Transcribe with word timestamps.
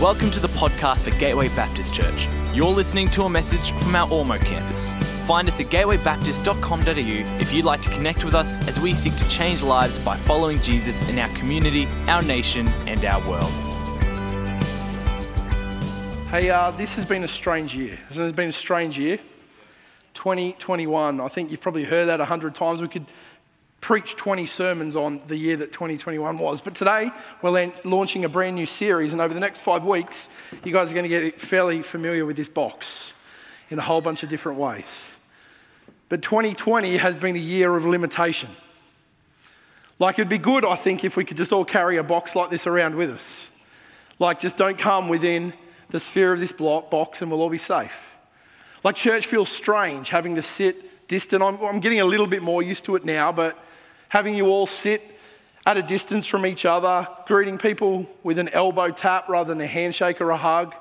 Welcome 0.00 0.30
to 0.30 0.40
the 0.40 0.48
podcast 0.48 1.02
for 1.02 1.10
Gateway 1.18 1.48
Baptist 1.48 1.92
Church. 1.92 2.26
You're 2.54 2.70
listening 2.70 3.10
to 3.10 3.24
a 3.24 3.28
message 3.28 3.72
from 3.72 3.94
our 3.94 4.08
Ormeau 4.08 4.40
campus. 4.40 4.94
Find 5.26 5.46
us 5.46 5.60
at 5.60 5.66
gatewaybaptist.com.au 5.66 7.38
if 7.38 7.52
you'd 7.52 7.66
like 7.66 7.82
to 7.82 7.90
connect 7.90 8.24
with 8.24 8.34
us 8.34 8.66
as 8.66 8.80
we 8.80 8.94
seek 8.94 9.14
to 9.16 9.28
change 9.28 9.62
lives 9.62 9.98
by 9.98 10.16
following 10.16 10.58
Jesus 10.62 11.06
in 11.10 11.18
our 11.18 11.28
community, 11.36 11.86
our 12.06 12.22
nation, 12.22 12.66
and 12.86 13.04
our 13.04 13.20
world. 13.28 13.50
Hey, 16.30 16.48
uh, 16.48 16.70
this 16.70 16.96
has 16.96 17.04
been 17.04 17.24
a 17.24 17.28
strange 17.28 17.74
year. 17.74 17.98
This 18.08 18.16
Hasn't 18.16 18.36
been 18.36 18.48
a 18.48 18.52
strange 18.52 18.96
year? 18.96 19.18
2021. 20.14 21.20
I 21.20 21.28
think 21.28 21.50
you've 21.50 21.60
probably 21.60 21.84
heard 21.84 22.06
that 22.06 22.22
a 22.22 22.24
hundred 22.24 22.54
times. 22.54 22.80
We 22.80 22.88
could 22.88 23.04
preach 23.80 24.14
20 24.16 24.46
sermons 24.46 24.94
on 24.94 25.20
the 25.26 25.36
year 25.36 25.56
that 25.56 25.72
2021 25.72 26.38
was. 26.38 26.60
But 26.60 26.74
today, 26.74 27.10
we're 27.42 27.72
launching 27.84 28.24
a 28.24 28.28
brand 28.28 28.56
new 28.56 28.66
series, 28.66 29.12
and 29.12 29.20
over 29.20 29.32
the 29.32 29.40
next 29.40 29.60
five 29.60 29.84
weeks, 29.84 30.28
you 30.64 30.72
guys 30.72 30.90
are 30.90 30.94
going 30.94 31.08
to 31.08 31.08
get 31.08 31.40
fairly 31.40 31.82
familiar 31.82 32.26
with 32.26 32.36
this 32.36 32.48
box 32.48 33.14
in 33.70 33.78
a 33.78 33.82
whole 33.82 34.00
bunch 34.00 34.22
of 34.22 34.28
different 34.28 34.58
ways. 34.58 34.86
But 36.08 36.22
2020 36.22 36.96
has 36.96 37.16
been 37.16 37.36
a 37.36 37.38
year 37.38 37.74
of 37.76 37.86
limitation. 37.86 38.50
Like, 39.98 40.18
it'd 40.18 40.28
be 40.28 40.38
good, 40.38 40.64
I 40.64 40.76
think, 40.76 41.04
if 41.04 41.16
we 41.16 41.24
could 41.24 41.36
just 41.36 41.52
all 41.52 41.64
carry 41.64 41.96
a 41.96 42.02
box 42.02 42.34
like 42.34 42.50
this 42.50 42.66
around 42.66 42.96
with 42.96 43.10
us. 43.10 43.46
Like, 44.18 44.38
just 44.38 44.56
don't 44.56 44.78
come 44.78 45.08
within 45.08 45.52
the 45.90 46.00
sphere 46.00 46.32
of 46.32 46.40
this 46.40 46.52
box 46.52 47.22
and 47.22 47.30
we'll 47.30 47.40
all 47.40 47.50
be 47.50 47.58
safe. 47.58 47.92
Like, 48.82 48.96
church 48.96 49.26
feels 49.26 49.48
strange 49.48 50.08
having 50.08 50.36
to 50.36 50.42
sit 50.42 51.08
distant. 51.08 51.42
I'm, 51.42 51.60
I'm 51.62 51.80
getting 51.80 52.00
a 52.00 52.04
little 52.04 52.26
bit 52.26 52.42
more 52.42 52.62
used 52.62 52.84
to 52.86 52.96
it 52.96 53.04
now, 53.04 53.30
but 53.30 53.62
having 54.10 54.34
you 54.34 54.48
all 54.48 54.66
sit 54.66 55.02
at 55.64 55.78
a 55.78 55.82
distance 55.82 56.26
from 56.26 56.44
each 56.44 56.64
other, 56.64 57.08
greeting 57.26 57.56
people 57.56 58.06
with 58.22 58.38
an 58.38 58.48
elbow 58.50 58.90
tap 58.90 59.28
rather 59.28 59.54
than 59.54 59.60
a 59.60 59.66
handshake 59.66 60.20
or 60.20 60.30
a 60.30 60.36
hug. 60.36 60.74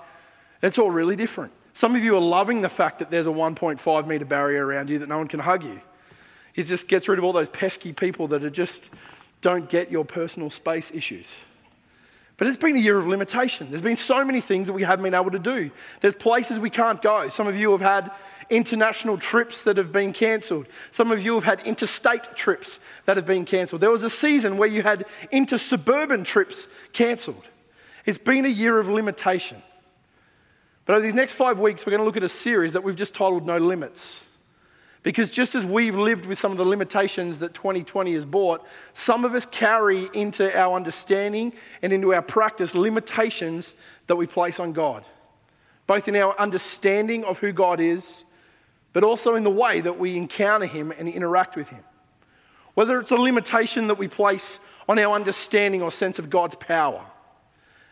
It's 0.62 0.78
all 0.78 0.92
really 0.92 1.16
different. 1.16 1.54
Some 1.74 1.96
of 1.96 2.04
you 2.04 2.16
are 2.16 2.22
loving 2.22 2.62
the 2.62 2.70
fact 2.70 3.00
that 3.00 3.10
there's 3.10 3.28
a 3.28 3.32
1.5 3.32 4.08
metre 4.08 4.26
barrier 4.26 4.66
around 4.66 4.90
you 4.90 5.00
that 5.00 5.08
no 5.08 5.18
one 5.18 5.28
can 5.28 5.40
hug 5.40 5.64
you. 5.64 5.80
It 6.56 6.64
just 6.64 6.88
gets 6.88 7.08
rid 7.08 7.20
of 7.20 7.24
all 7.24 7.32
those 7.32 7.48
pesky 7.48 7.94
people 7.94 8.28
that 8.30 8.44
are 8.44 8.50
just 8.50 8.90
don't 9.42 9.70
get 9.70 9.92
your 9.92 10.04
personal 10.04 10.50
space 10.50 10.92
issues. 10.92 11.28
But 12.40 12.48
it's 12.48 12.58
been 12.58 12.78
a 12.78 12.80
year 12.80 12.98
of 12.98 13.06
limitation. 13.06 13.70
There's 13.70 13.82
been 13.82 13.98
so 13.98 14.24
many 14.24 14.40
things 14.40 14.68
that 14.68 14.74
we 14.74 14.84
haven't 14.84 15.04
been 15.04 15.14
able 15.14 15.32
to 15.32 15.40
do. 15.40 15.72
There's 16.00 16.16
places 16.16 16.58
we 16.58 16.70
can't 16.70 17.02
go. 17.02 17.28
Some 17.28 17.48
of 17.48 17.58
you 17.58 17.74
have 17.74 17.82
had 17.82 18.12
international 18.50 19.18
trips 19.18 19.64
that 19.64 19.76
have 19.76 19.92
been 19.92 20.14
cancelled. 20.14 20.68
Some 20.90 21.12
of 21.12 21.22
you 21.22 21.36
have 21.36 21.44
had 21.44 21.62
interstate 21.68 22.36
trips 22.36 22.80
that 23.06 23.18
have 23.18 23.26
been 23.26 23.44
cancelled. 23.44 23.82
There 23.82 23.92
was 23.92 24.04
a 24.04 24.10
season 24.10 24.58
where 24.58 24.70
you 24.70 24.84
had 24.84 25.06
intersuburban 25.32 26.24
trips 26.24 26.68
cancelled. 26.94 27.44
It's 28.06 28.18
been 28.18 28.46
a 28.46 28.50
year 28.50 28.80
of 28.80 28.88
limitation. 28.88 29.62
But 30.86 30.94
over 30.94 31.02
these 31.02 31.14
next 31.14 31.34
five 31.34 31.60
weeks, 31.60 31.86
we're 31.86 31.92
going 31.92 32.00
to 32.00 32.06
look 32.06 32.18
at 32.18 32.24
a 32.24 32.30
series 32.30 32.72
that 32.72 32.86
we've 32.86 32.96
just 32.96 33.14
titled 33.14 33.46
No 33.46 33.58
Limits. 33.58 34.24
Because 35.02 35.32
just 35.32 35.56
as 35.56 35.66
we've 35.66 35.96
lived 35.96 36.26
with 36.26 36.38
some 36.38 36.52
of 36.52 36.58
the 36.58 36.66
limitations 36.66 37.40
that 37.40 37.54
2020 37.54 38.14
has 38.14 38.26
brought, 38.26 38.66
some 38.94 39.24
of 39.24 39.34
us 39.34 39.46
carry 39.46 40.10
into 40.14 40.58
our 40.58 40.76
understanding 40.76 41.54
and 41.82 41.94
into 41.94 42.14
our 42.14 42.22
practice 42.22 42.76
limitations 42.76 43.76
that 44.08 44.18
we 44.18 44.28
place 44.28 44.60
on 44.60 44.74
God, 44.74 45.06
both 45.88 46.08
in 46.08 46.16
our 46.16 46.38
understanding 46.38 47.24
of 47.24 47.40
who 47.40 47.54
God 47.54 47.80
is 47.80 48.26
but 48.94 49.04
also 49.04 49.36
in 49.36 49.44
the 49.44 49.50
way 49.50 49.82
that 49.82 50.00
we 50.00 50.18
encounter 50.18 50.66
Him 50.66 50.92
and 50.98 51.08
interact 51.08 51.56
with 51.56 51.70
Him. 51.70 51.84
Whether 52.74 53.00
it's 53.00 53.12
a 53.12 53.18
limitation 53.18 53.88
that 53.88 53.98
we 53.98 54.08
place 54.08 54.60
on 54.88 54.98
our 55.00 55.16
understanding 55.16 55.82
or 55.82 55.92
sense 55.92 56.20
of 56.20 56.30
God's 56.30 56.56
power, 56.56 57.04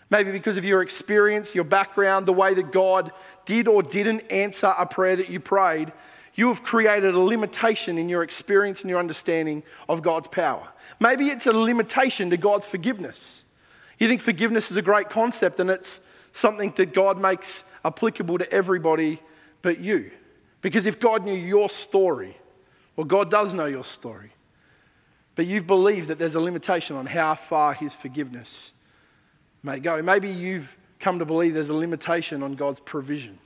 maybe 0.09 0.31
because 0.31 0.57
of 0.57 0.65
your 0.65 0.81
experience, 0.81 1.53
your 1.53 1.65
background, 1.65 2.25
the 2.25 2.33
way 2.33 2.53
that 2.53 2.71
God 2.71 3.11
did 3.45 3.67
or 3.67 3.83
didn't 3.83 4.21
answer 4.31 4.73
a 4.77 4.85
prayer 4.85 5.15
that 5.15 5.29
you 5.29 5.39
prayed, 5.39 5.91
you 6.37 6.49
have 6.49 6.61
created 6.61 7.15
a 7.15 7.19
limitation 7.19 7.97
in 7.97 8.07
your 8.07 8.21
experience 8.21 8.81
and 8.81 8.89
your 8.91 8.99
understanding 8.99 9.63
of 9.89 10.03
God's 10.03 10.27
power. 10.27 10.67
Maybe 10.99 11.29
it's 11.29 11.47
a 11.47 11.51
limitation 11.51 12.29
to 12.29 12.37
God's 12.37 12.65
forgiveness. 12.65 13.43
You 13.97 14.07
think 14.07 14.21
forgiveness 14.21 14.69
is 14.69 14.77
a 14.77 14.83
great 14.83 15.09
concept 15.09 15.59
and 15.59 15.71
it's 15.71 15.99
something 16.33 16.71
that 16.77 16.93
God 16.93 17.19
makes 17.19 17.63
applicable 17.83 18.37
to 18.37 18.51
everybody 18.53 19.19
but 19.63 19.79
you. 19.79 20.11
Because 20.61 20.85
if 20.85 20.99
God 20.99 21.25
knew 21.25 21.33
your 21.33 21.69
story, 21.71 22.37
well, 22.95 23.05
God 23.05 23.31
does 23.31 23.51
know 23.55 23.65
your 23.65 23.83
story, 23.83 24.31
but 25.33 25.47
you've 25.47 25.65
believed 25.65 26.09
that 26.09 26.19
there's 26.19 26.35
a 26.35 26.39
limitation 26.39 26.95
on 26.95 27.07
how 27.07 27.33
far 27.33 27.73
His 27.73 27.95
forgiveness 27.95 28.73
may 29.63 29.79
go. 29.79 30.03
Maybe 30.03 30.29
you've 30.29 30.75
come 30.99 31.17
to 31.17 31.25
believe 31.25 31.55
there's 31.55 31.69
a 31.69 31.75
limitation 31.75 32.43
on 32.43 32.53
God's 32.53 32.79
provision. 32.79 33.39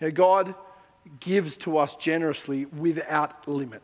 You 0.00 0.06
know, 0.06 0.12
God 0.12 0.54
gives 1.18 1.56
to 1.58 1.78
us 1.78 1.94
generously 1.96 2.66
without 2.66 3.48
limit. 3.48 3.82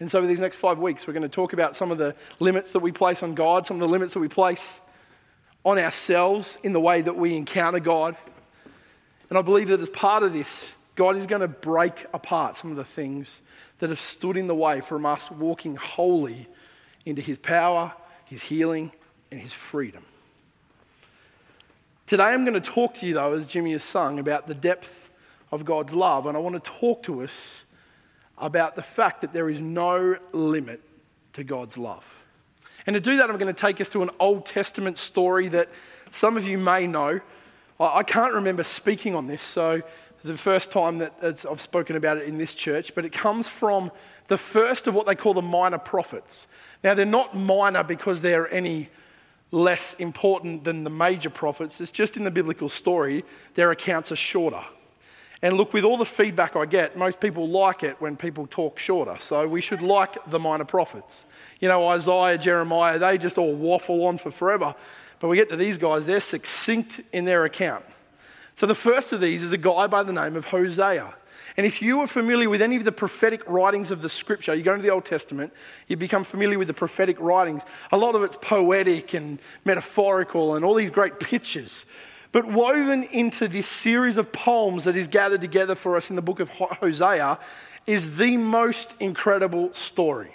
And 0.00 0.10
so, 0.10 0.18
over 0.18 0.28
these 0.28 0.38
next 0.38 0.56
five 0.56 0.78
weeks, 0.78 1.06
we're 1.06 1.12
going 1.12 1.22
to 1.22 1.28
talk 1.28 1.52
about 1.52 1.74
some 1.74 1.90
of 1.90 1.98
the 1.98 2.14
limits 2.38 2.72
that 2.72 2.80
we 2.80 2.92
place 2.92 3.22
on 3.22 3.34
God, 3.34 3.66
some 3.66 3.76
of 3.76 3.80
the 3.80 3.88
limits 3.88 4.12
that 4.12 4.20
we 4.20 4.28
place 4.28 4.80
on 5.64 5.78
ourselves 5.78 6.56
in 6.62 6.72
the 6.72 6.80
way 6.80 7.02
that 7.02 7.16
we 7.16 7.34
encounter 7.34 7.80
God. 7.80 8.16
And 9.28 9.36
I 9.36 9.42
believe 9.42 9.68
that 9.68 9.80
as 9.80 9.88
part 9.88 10.22
of 10.22 10.32
this, 10.32 10.72
God 10.94 11.16
is 11.16 11.26
going 11.26 11.42
to 11.42 11.48
break 11.48 12.06
apart 12.14 12.56
some 12.56 12.70
of 12.70 12.76
the 12.76 12.84
things 12.84 13.42
that 13.80 13.90
have 13.90 14.00
stood 14.00 14.36
in 14.36 14.46
the 14.46 14.54
way 14.54 14.80
from 14.80 15.04
us 15.04 15.30
walking 15.30 15.76
wholly 15.76 16.48
into 17.04 17.20
His 17.20 17.38
power, 17.38 17.92
His 18.24 18.42
healing, 18.42 18.92
and 19.30 19.40
His 19.40 19.52
freedom. 19.52 20.04
Today 22.06 22.24
I'm 22.24 22.44
going 22.44 22.60
to 22.60 22.60
talk 22.60 22.94
to 22.94 23.06
you, 23.06 23.14
though, 23.14 23.34
as 23.34 23.46
Jimmy 23.46 23.72
has 23.72 23.82
sung, 23.82 24.18
about 24.18 24.46
the 24.46 24.54
depth 24.54 24.88
of 25.50 25.64
God's 25.64 25.94
love. 25.94 26.26
And 26.26 26.36
I 26.36 26.40
want 26.40 26.62
to 26.62 26.70
talk 26.70 27.02
to 27.04 27.22
us 27.22 27.62
about 28.36 28.76
the 28.76 28.82
fact 28.82 29.22
that 29.22 29.32
there 29.32 29.48
is 29.48 29.60
no 29.60 30.16
limit 30.32 30.80
to 31.32 31.44
God's 31.44 31.76
love. 31.76 32.04
And 32.86 32.94
to 32.94 33.00
do 33.00 33.16
that, 33.16 33.28
I'm 33.28 33.36
going 33.38 33.54
to 33.54 33.60
take 33.60 33.80
us 33.80 33.88
to 33.90 34.02
an 34.02 34.10
Old 34.18 34.46
Testament 34.46 34.96
story 34.96 35.48
that 35.48 35.68
some 36.12 36.36
of 36.36 36.46
you 36.46 36.56
may 36.58 36.86
know. 36.86 37.20
I 37.78 38.02
can't 38.02 38.34
remember 38.34 38.64
speaking 38.64 39.14
on 39.14 39.26
this, 39.26 39.42
so 39.42 39.82
the 40.24 40.36
first 40.36 40.70
time 40.70 40.98
that 40.98 41.14
I've 41.22 41.60
spoken 41.60 41.96
about 41.96 42.16
it 42.16 42.24
in 42.24 42.38
this 42.38 42.54
church, 42.54 42.94
but 42.94 43.04
it 43.04 43.12
comes 43.12 43.48
from 43.48 43.92
the 44.26 44.38
first 44.38 44.86
of 44.86 44.94
what 44.94 45.06
they 45.06 45.14
call 45.14 45.32
the 45.32 45.42
minor 45.42 45.78
prophets. 45.78 46.46
Now, 46.82 46.94
they're 46.94 47.06
not 47.06 47.36
minor 47.36 47.82
because 47.82 48.20
they're 48.20 48.52
any 48.52 48.88
less 49.50 49.94
important 49.98 50.64
than 50.64 50.84
the 50.84 50.90
major 50.90 51.30
prophets. 51.30 51.80
It's 51.80 51.90
just 51.90 52.16
in 52.16 52.24
the 52.24 52.30
biblical 52.30 52.68
story, 52.68 53.24
their 53.54 53.70
accounts 53.70 54.12
are 54.12 54.16
shorter. 54.16 54.64
And 55.40 55.56
look, 55.56 55.72
with 55.72 55.84
all 55.84 55.96
the 55.96 56.04
feedback 56.04 56.56
I 56.56 56.66
get, 56.66 56.96
most 56.96 57.20
people 57.20 57.48
like 57.48 57.84
it 57.84 58.00
when 58.00 58.16
people 58.16 58.46
talk 58.48 58.78
shorter. 58.78 59.16
So 59.20 59.46
we 59.46 59.60
should 59.60 59.82
like 59.82 60.16
the 60.30 60.38
minor 60.38 60.64
prophets. 60.64 61.26
You 61.60 61.68
know, 61.68 61.86
Isaiah, 61.88 62.38
Jeremiah, 62.38 62.98
they 62.98 63.18
just 63.18 63.38
all 63.38 63.54
waffle 63.54 64.04
on 64.06 64.18
for 64.18 64.32
forever. 64.32 64.74
But 65.20 65.28
we 65.28 65.36
get 65.36 65.48
to 65.50 65.56
these 65.56 65.78
guys, 65.78 66.06
they're 66.06 66.20
succinct 66.20 67.00
in 67.12 67.24
their 67.24 67.44
account. 67.44 67.84
So 68.56 68.66
the 68.66 68.74
first 68.74 69.12
of 69.12 69.20
these 69.20 69.44
is 69.44 69.52
a 69.52 69.58
guy 69.58 69.86
by 69.86 70.02
the 70.02 70.12
name 70.12 70.34
of 70.34 70.46
Hosea. 70.46 71.14
And 71.56 71.66
if 71.66 71.82
you 71.82 72.00
are 72.00 72.06
familiar 72.06 72.48
with 72.48 72.62
any 72.62 72.76
of 72.76 72.84
the 72.84 72.92
prophetic 72.92 73.42
writings 73.48 73.90
of 73.90 74.02
the 74.02 74.08
scripture, 74.08 74.54
you 74.54 74.62
go 74.62 74.74
into 74.74 74.82
the 74.82 74.90
Old 74.90 75.04
Testament, 75.04 75.52
you 75.88 75.96
become 75.96 76.22
familiar 76.22 76.58
with 76.58 76.68
the 76.68 76.74
prophetic 76.74 77.18
writings. 77.20 77.62
A 77.90 77.96
lot 77.96 78.14
of 78.14 78.22
it's 78.22 78.36
poetic 78.40 79.14
and 79.14 79.40
metaphorical 79.64 80.54
and 80.54 80.64
all 80.64 80.74
these 80.74 80.90
great 80.90 81.18
pictures. 81.18 81.84
But 82.30 82.46
woven 82.46 83.04
into 83.04 83.48
this 83.48 83.66
series 83.66 84.16
of 84.16 84.32
poems 84.32 84.84
that 84.84 84.96
is 84.96 85.08
gathered 85.08 85.40
together 85.40 85.74
for 85.74 85.96
us 85.96 86.10
in 86.10 86.16
the 86.16 86.22
book 86.22 86.40
of 86.40 86.50
Hosea 86.50 87.38
is 87.86 88.16
the 88.16 88.36
most 88.36 88.94
incredible 89.00 89.72
story. 89.72 90.34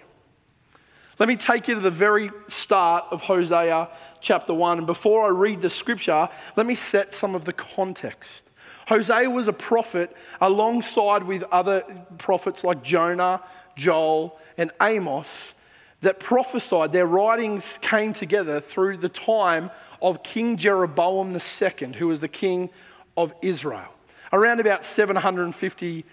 Let 1.19 1.29
me 1.29 1.35
take 1.35 1.67
you 1.67 1.75
to 1.75 1.81
the 1.81 1.91
very 1.91 2.31
start 2.47 3.05
of 3.11 3.21
Hosea 3.21 3.89
chapter 4.19 4.53
1. 4.53 4.79
And 4.79 4.87
before 4.87 5.23
I 5.25 5.29
read 5.29 5.61
the 5.61 5.69
scripture, 5.69 6.27
let 6.55 6.65
me 6.65 6.73
set 6.73 7.13
some 7.13 7.35
of 7.35 7.45
the 7.45 7.53
context. 7.53 8.49
Hosea 8.87 9.29
was 9.29 9.47
a 9.47 9.53
prophet 9.53 10.15
alongside 10.41 11.23
with 11.23 11.43
other 11.51 11.83
prophets 12.17 12.63
like 12.63 12.83
Jonah, 12.83 13.41
Joel, 13.75 14.39
and 14.57 14.71
Amos 14.81 15.53
that 16.01 16.19
prophesied. 16.19 16.91
Their 16.91 17.07
writings 17.07 17.77
came 17.81 18.13
together 18.13 18.59
through 18.59 18.97
the 18.97 19.09
time 19.09 19.69
of 20.03 20.21
King 20.21 20.57
Jeroboam 20.57 21.33
II, 21.33 21.93
who 21.93 22.09
was 22.09 22.19
the 22.19 22.27
king 22.27 22.69
of 23.15 23.33
Israel, 23.41 23.87
around 24.33 24.59
about 24.59 24.83
750 24.83 26.05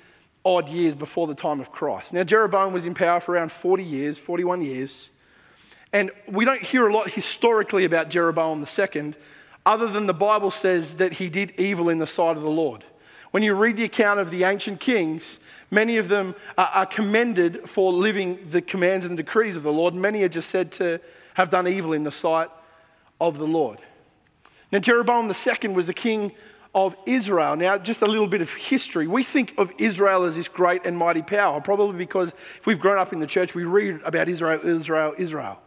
odd 0.44 0.69
years 0.69 0.94
before 0.94 1.26
the 1.26 1.34
time 1.34 1.60
of 1.60 1.72
Christ. 1.72 2.14
Now, 2.14 2.22
Jeroboam 2.22 2.72
was 2.72 2.87
in 2.87 2.94
power 2.94 3.20
for 3.20 3.32
around 3.32 3.50
40 3.50 3.84
years, 3.84 4.16
41 4.16 4.62
years. 4.62 5.10
And 5.92 6.12
we 6.28 6.44
don't 6.44 6.62
hear 6.62 6.87
a 6.87 6.92
lot 6.92 7.10
historically 7.10 7.84
about 7.84 8.10
Jeroboam 8.10 8.64
II, 8.64 9.14
other 9.66 9.88
than 9.88 10.06
the 10.06 10.14
Bible 10.14 10.52
says 10.52 10.94
that 10.94 11.14
he 11.14 11.28
did 11.28 11.52
evil 11.58 11.88
in 11.88 11.98
the 11.98 12.06
sight 12.06 12.37
of 12.37 12.44
the 12.44 12.50
Lord. 12.50 12.84
When 13.32 13.42
you 13.42 13.54
read 13.54 13.76
the 13.76 13.84
account 13.84 14.20
of 14.20 14.31
the 14.31 14.44
ancient 14.44 14.81
kings, 14.81 15.40
many 15.70 15.96
of 15.96 16.08
them 16.08 16.37
are 16.56 16.87
commended 16.87 17.69
for 17.69 17.92
living 17.92 18.38
the 18.50 18.62
commands 18.62 19.04
and 19.04 19.16
decrees 19.16 19.56
of 19.56 19.64
the 19.64 19.72
Lord. 19.72 19.94
Many 19.94 20.22
are 20.22 20.28
just 20.28 20.48
said 20.48 20.70
to 20.72 21.00
have 21.34 21.50
done 21.50 21.66
evil 21.66 21.92
in 21.92 22.04
the 22.04 22.12
sight 22.12 22.50
of 23.20 23.38
the 23.38 23.46
Lord. 23.46 23.78
Now, 24.72 24.78
Jeroboam 24.78 25.31
II 25.31 25.69
was 25.70 25.87
the 25.87 25.94
king 25.94 26.32
of 26.75 26.94
Israel. 27.06 27.56
Now, 27.56 27.78
just 27.78 28.02
a 28.02 28.06
little 28.06 28.28
bit 28.28 28.40
of 28.40 28.50
history. 28.52 29.06
We 29.06 29.25
think 29.25 29.55
of 29.58 29.72
Israel 29.78 30.25
as 30.25 30.37
this 30.37 30.49
great 30.49 30.82
and 30.84 30.96
mighty 30.96 31.22
power, 31.22 31.61
probably 31.61 31.99
because 31.99 32.32
if 32.58 32.67
we've 32.67 32.78
grown 32.78 32.99
up 32.99 33.12
in 33.12 33.19
the 33.19 33.26
church, 33.26 33.55
we 33.55 33.64
read 33.64 34.00
about 34.05 34.28
Israel, 34.28 34.61
Israel, 34.64 35.14
Israel. 35.19 35.58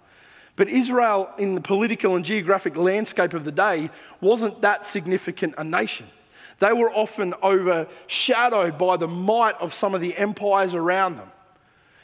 But 0.55 0.69
Israel, 0.69 1.29
in 1.37 1.55
the 1.55 1.61
political 1.61 2.15
and 2.15 2.23
geographic 2.23 2.77
landscape 2.77 3.33
of 3.33 3.43
the 3.43 3.51
day, 3.51 3.89
wasn't 4.21 4.61
that 4.61 4.85
significant 4.85 5.55
a 5.57 5.63
nation. 5.63 6.07
They 6.59 6.71
were 6.71 6.91
often 6.91 7.33
overshadowed 7.43 8.77
by 8.77 8.97
the 8.97 9.07
might 9.07 9.59
of 9.59 9.73
some 9.73 9.95
of 9.95 10.01
the 10.01 10.15
empires 10.15 10.75
around 10.75 11.17
them. 11.17 11.29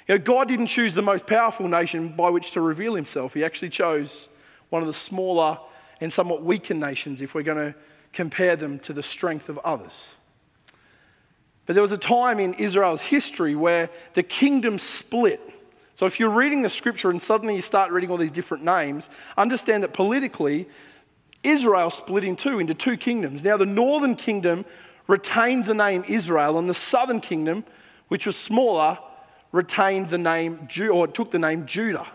You 0.08 0.16
know, 0.16 0.20
God 0.20 0.48
didn't 0.48 0.68
choose 0.68 0.96
the 0.96 1.04
most 1.04 1.28
powerful 1.28 1.68
nation 1.68 2.10
by 2.10 2.32
which 2.32 2.52
to 2.52 2.62
reveal 2.62 2.96
himself. 2.96 3.36
He 3.36 3.46
actually 3.46 3.70
chose 3.70 4.28
one 4.70 4.82
of 4.82 4.88
the 4.88 4.94
smaller 4.94 5.58
and 6.02 6.12
somewhat 6.12 6.44
weaker 6.44 6.74
nations 6.74 7.22
if 7.22 7.34
we're 7.34 7.44
going 7.44 7.74
to 7.74 7.76
compare 8.14 8.56
them 8.56 8.80
to 8.80 8.94
the 8.94 9.04
strength 9.04 9.50
of 9.50 9.58
others. 9.60 10.06
But 11.66 11.74
there 11.74 11.84
was 11.84 11.92
a 11.92 11.98
time 11.98 12.40
in 12.40 12.56
Israel's 12.56 13.02
history 13.02 13.56
where 13.56 13.90
the 14.16 14.24
kingdom 14.24 14.80
split. 14.80 15.40
So 15.94 16.06
if 16.06 16.20
you're 16.20 16.30
reading 16.30 16.62
the 16.62 16.70
scripture 16.70 17.10
and 17.12 17.22
suddenly 17.22 17.56
you 17.56 17.62
start 17.62 17.92
reading 17.92 18.10
all 18.10 18.18
these 18.18 18.32
different 18.32 18.64
names, 18.64 19.10
understand 19.38 19.84
that 19.84 19.94
politically, 19.94 20.68
Israel 21.44 21.90
split 21.90 22.24
in 22.24 22.36
two, 22.36 22.60
into 22.60 22.74
two 22.74 22.98
kingdoms. 22.98 23.44
Now, 23.44 23.58
the 23.58 23.66
northern 23.66 24.16
kingdom 24.16 24.66
retained 25.08 25.66
the 25.66 25.74
name 25.74 26.04
Israel, 26.08 26.58
and 26.58 26.70
the 26.70 26.74
southern 26.74 27.20
kingdom, 27.20 27.64
which 28.08 28.26
was 28.26 28.36
smaller, 28.36 28.98
retained 29.52 30.10
the 30.10 30.18
name, 30.18 30.68
or 30.92 31.08
took 31.08 31.32
the 31.32 31.40
name 31.40 31.66
Judah. 31.66 32.08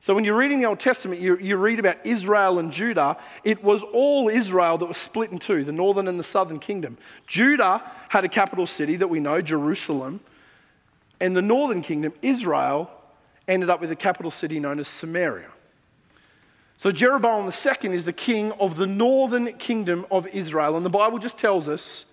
So 0.00 0.14
when 0.14 0.24
you're 0.24 0.36
reading 0.36 0.60
the 0.60 0.66
Old 0.66 0.78
Testament, 0.78 1.20
you, 1.20 1.36
you 1.38 1.56
read 1.56 1.78
about 1.78 2.04
Israel 2.04 2.58
and 2.58 2.72
Judah. 2.72 3.16
It 3.44 3.64
was 3.64 3.82
all 3.82 4.28
Israel 4.28 4.78
that 4.78 4.86
was 4.86 4.96
split 4.96 5.32
in 5.32 5.38
two, 5.38 5.64
the 5.64 5.72
northern 5.72 6.06
and 6.06 6.18
the 6.18 6.24
southern 6.24 6.58
kingdom. 6.58 6.96
Judah 7.26 7.82
had 8.08 8.24
a 8.24 8.28
capital 8.28 8.66
city 8.66 8.96
that 8.96 9.08
we 9.08 9.20
know, 9.20 9.40
Jerusalem. 9.40 10.20
And 11.18 11.34
the 11.34 11.42
northern 11.42 11.82
kingdom, 11.82 12.12
Israel, 12.22 12.90
ended 13.48 13.70
up 13.70 13.80
with 13.80 13.90
a 13.90 13.96
capital 13.96 14.30
city 14.30 14.60
known 14.60 14.78
as 14.78 14.88
Samaria. 14.88 15.50
So 16.78 16.92
Jeroboam 16.92 17.46
II 17.46 17.94
is 17.94 18.04
the 18.04 18.12
king 18.12 18.52
of 18.52 18.76
the 18.76 18.86
northern 18.86 19.54
kingdom 19.54 20.04
of 20.10 20.26
Israel. 20.28 20.76
And 20.76 20.84
the 20.84 20.90
Bible 20.90 21.18
just 21.18 21.38
tells 21.38 21.68
us 21.68 22.04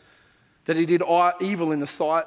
that 0.66 0.78
he 0.78 0.86
did 0.86 1.02
evil 1.42 1.72
in 1.74 1.80
the 1.80 1.88
sight 1.88 2.26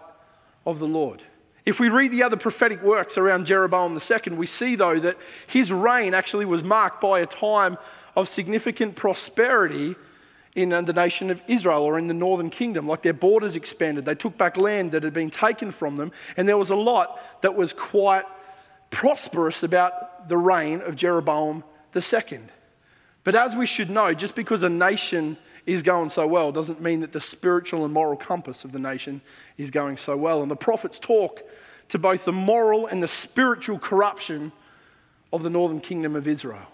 of 0.67 0.79
the 0.79 0.87
Lord. 0.87 1.23
If 1.67 1.81
we 1.81 1.89
read 1.89 2.13
the 2.13 2.23
other 2.23 2.37
prophetic 2.37 2.81
works 2.81 3.19
around 3.19 3.47
Jeroboam 3.47 3.99
II, 3.99 4.35
we 4.35 4.47
see, 4.47 4.77
though, 4.77 5.01
that 5.01 5.19
his 5.49 5.73
reign 5.73 6.15
actually 6.15 6.45
was 6.45 6.63
marked 6.63 7.01
by 7.01 7.19
a 7.19 7.27
time 7.27 7.77
of 8.15 8.29
significant 8.29 8.95
prosperity 8.95 9.97
in 10.55 10.73
uh, 10.73 10.81
the 10.83 10.93
nation 10.93 11.29
of 11.29 11.41
Israel 11.49 11.83
or 11.83 11.99
in 11.99 12.07
the 12.07 12.15
northern 12.15 12.51
kingdom. 12.51 12.87
Like 12.87 13.03
their 13.03 13.13
borders 13.13 13.57
expanded, 13.57 14.05
they 14.05 14.15
took 14.15 14.39
back 14.39 14.57
land 14.57 14.93
that 14.93 15.03
had 15.03 15.13
been 15.13 15.29
taken 15.29 15.73
from 15.73 15.97
them, 15.97 16.13
and 16.37 16.49
there 16.49 16.57
was 16.57 16.71
a 16.71 16.77
lot 16.77 17.43
that 17.43 17.57
was 17.57 17.73
quite 17.73 18.25
prosperous 18.91 19.65
about 19.65 20.29
the 20.29 20.37
reign 20.37 20.81
of 20.81 20.95
Jeroboam 20.95 21.65
II. 21.95 22.41
But 23.25 23.35
as 23.35 23.57
we 23.57 23.67
should 23.67 23.91
know, 23.91 24.15
just 24.15 24.37
because 24.37 24.63
a 24.63 24.69
nation 24.69 25.37
is 25.67 25.83
going 25.83 26.09
so 26.09 26.27
well 26.27 26.53
doesn't 26.53 26.81
mean 26.81 27.01
that 27.01 27.13
the 27.13 27.21
spiritual 27.21 27.85
and 27.85 27.93
moral 27.93 28.17
compass 28.17 28.65
of 28.65 28.73
the 28.73 28.79
nation 28.79 29.21
is 29.59 29.71
going 29.71 29.97
so 29.97 30.17
well. 30.17 30.43
And 30.43 30.51
the 30.51 30.57
prophets 30.57 30.99
talk 30.99 31.43
to 31.89 31.99
both 31.99 32.25
the 32.25 32.33
moral 32.33 32.87
and 32.87 33.03
the 33.03 33.09
spiritual 33.09 33.79
corruption 33.79 34.53
of 35.33 35.43
the 35.43 35.51
northern 35.51 35.81
kingdom 35.81 36.17
of 36.17 36.27
Israel. 36.27 36.67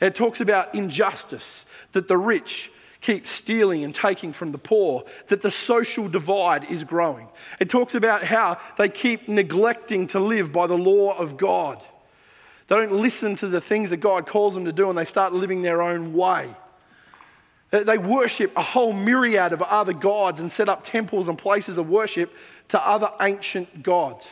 It 0.00 0.14
talks 0.14 0.40
about 0.40 0.74
injustice, 0.74 1.64
that 1.92 2.08
the 2.08 2.18
rich 2.18 2.70
keep 3.00 3.26
stealing 3.26 3.84
and 3.84 3.94
taking 3.94 4.32
from 4.32 4.52
the 4.52 4.58
poor, 4.58 5.04
that 5.28 5.42
the 5.42 5.50
social 5.50 6.08
divide 6.08 6.70
is 6.70 6.84
growing. 6.84 7.28
It 7.60 7.68
talks 7.68 7.94
about 7.94 8.24
how 8.24 8.58
they 8.78 8.88
keep 8.88 9.28
neglecting 9.28 10.06
to 10.08 10.20
live 10.20 10.52
by 10.52 10.66
the 10.66 10.78
law 10.78 11.16
of 11.16 11.36
God. 11.36 11.82
They 12.68 12.76
don't 12.76 12.92
listen 12.92 13.36
to 13.36 13.48
the 13.48 13.60
things 13.60 13.90
that 13.90 13.98
God 13.98 14.26
calls 14.26 14.54
them 14.54 14.64
to 14.64 14.72
do 14.72 14.88
and 14.88 14.96
they 14.96 15.04
start 15.04 15.32
living 15.32 15.62
their 15.62 15.82
own 15.82 16.14
way. 16.14 16.54
They 17.72 17.96
worship 17.96 18.52
a 18.54 18.62
whole 18.62 18.92
myriad 18.92 19.54
of 19.54 19.62
other 19.62 19.94
gods 19.94 20.40
and 20.40 20.52
set 20.52 20.68
up 20.68 20.84
temples 20.84 21.26
and 21.26 21.38
places 21.38 21.78
of 21.78 21.88
worship 21.88 22.30
to 22.68 22.86
other 22.86 23.10
ancient 23.18 23.82
gods. 23.82 24.28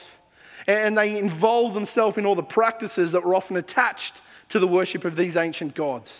And 0.66 0.96
they 0.96 1.18
involve 1.18 1.72
themselves 1.72 2.18
in 2.18 2.26
all 2.26 2.34
the 2.34 2.42
practices 2.42 3.12
that 3.12 3.24
were 3.24 3.34
often 3.34 3.56
attached 3.56 4.20
to 4.50 4.58
the 4.58 4.68
worship 4.68 5.06
of 5.06 5.16
these 5.16 5.38
ancient 5.38 5.74
gods, 5.74 6.12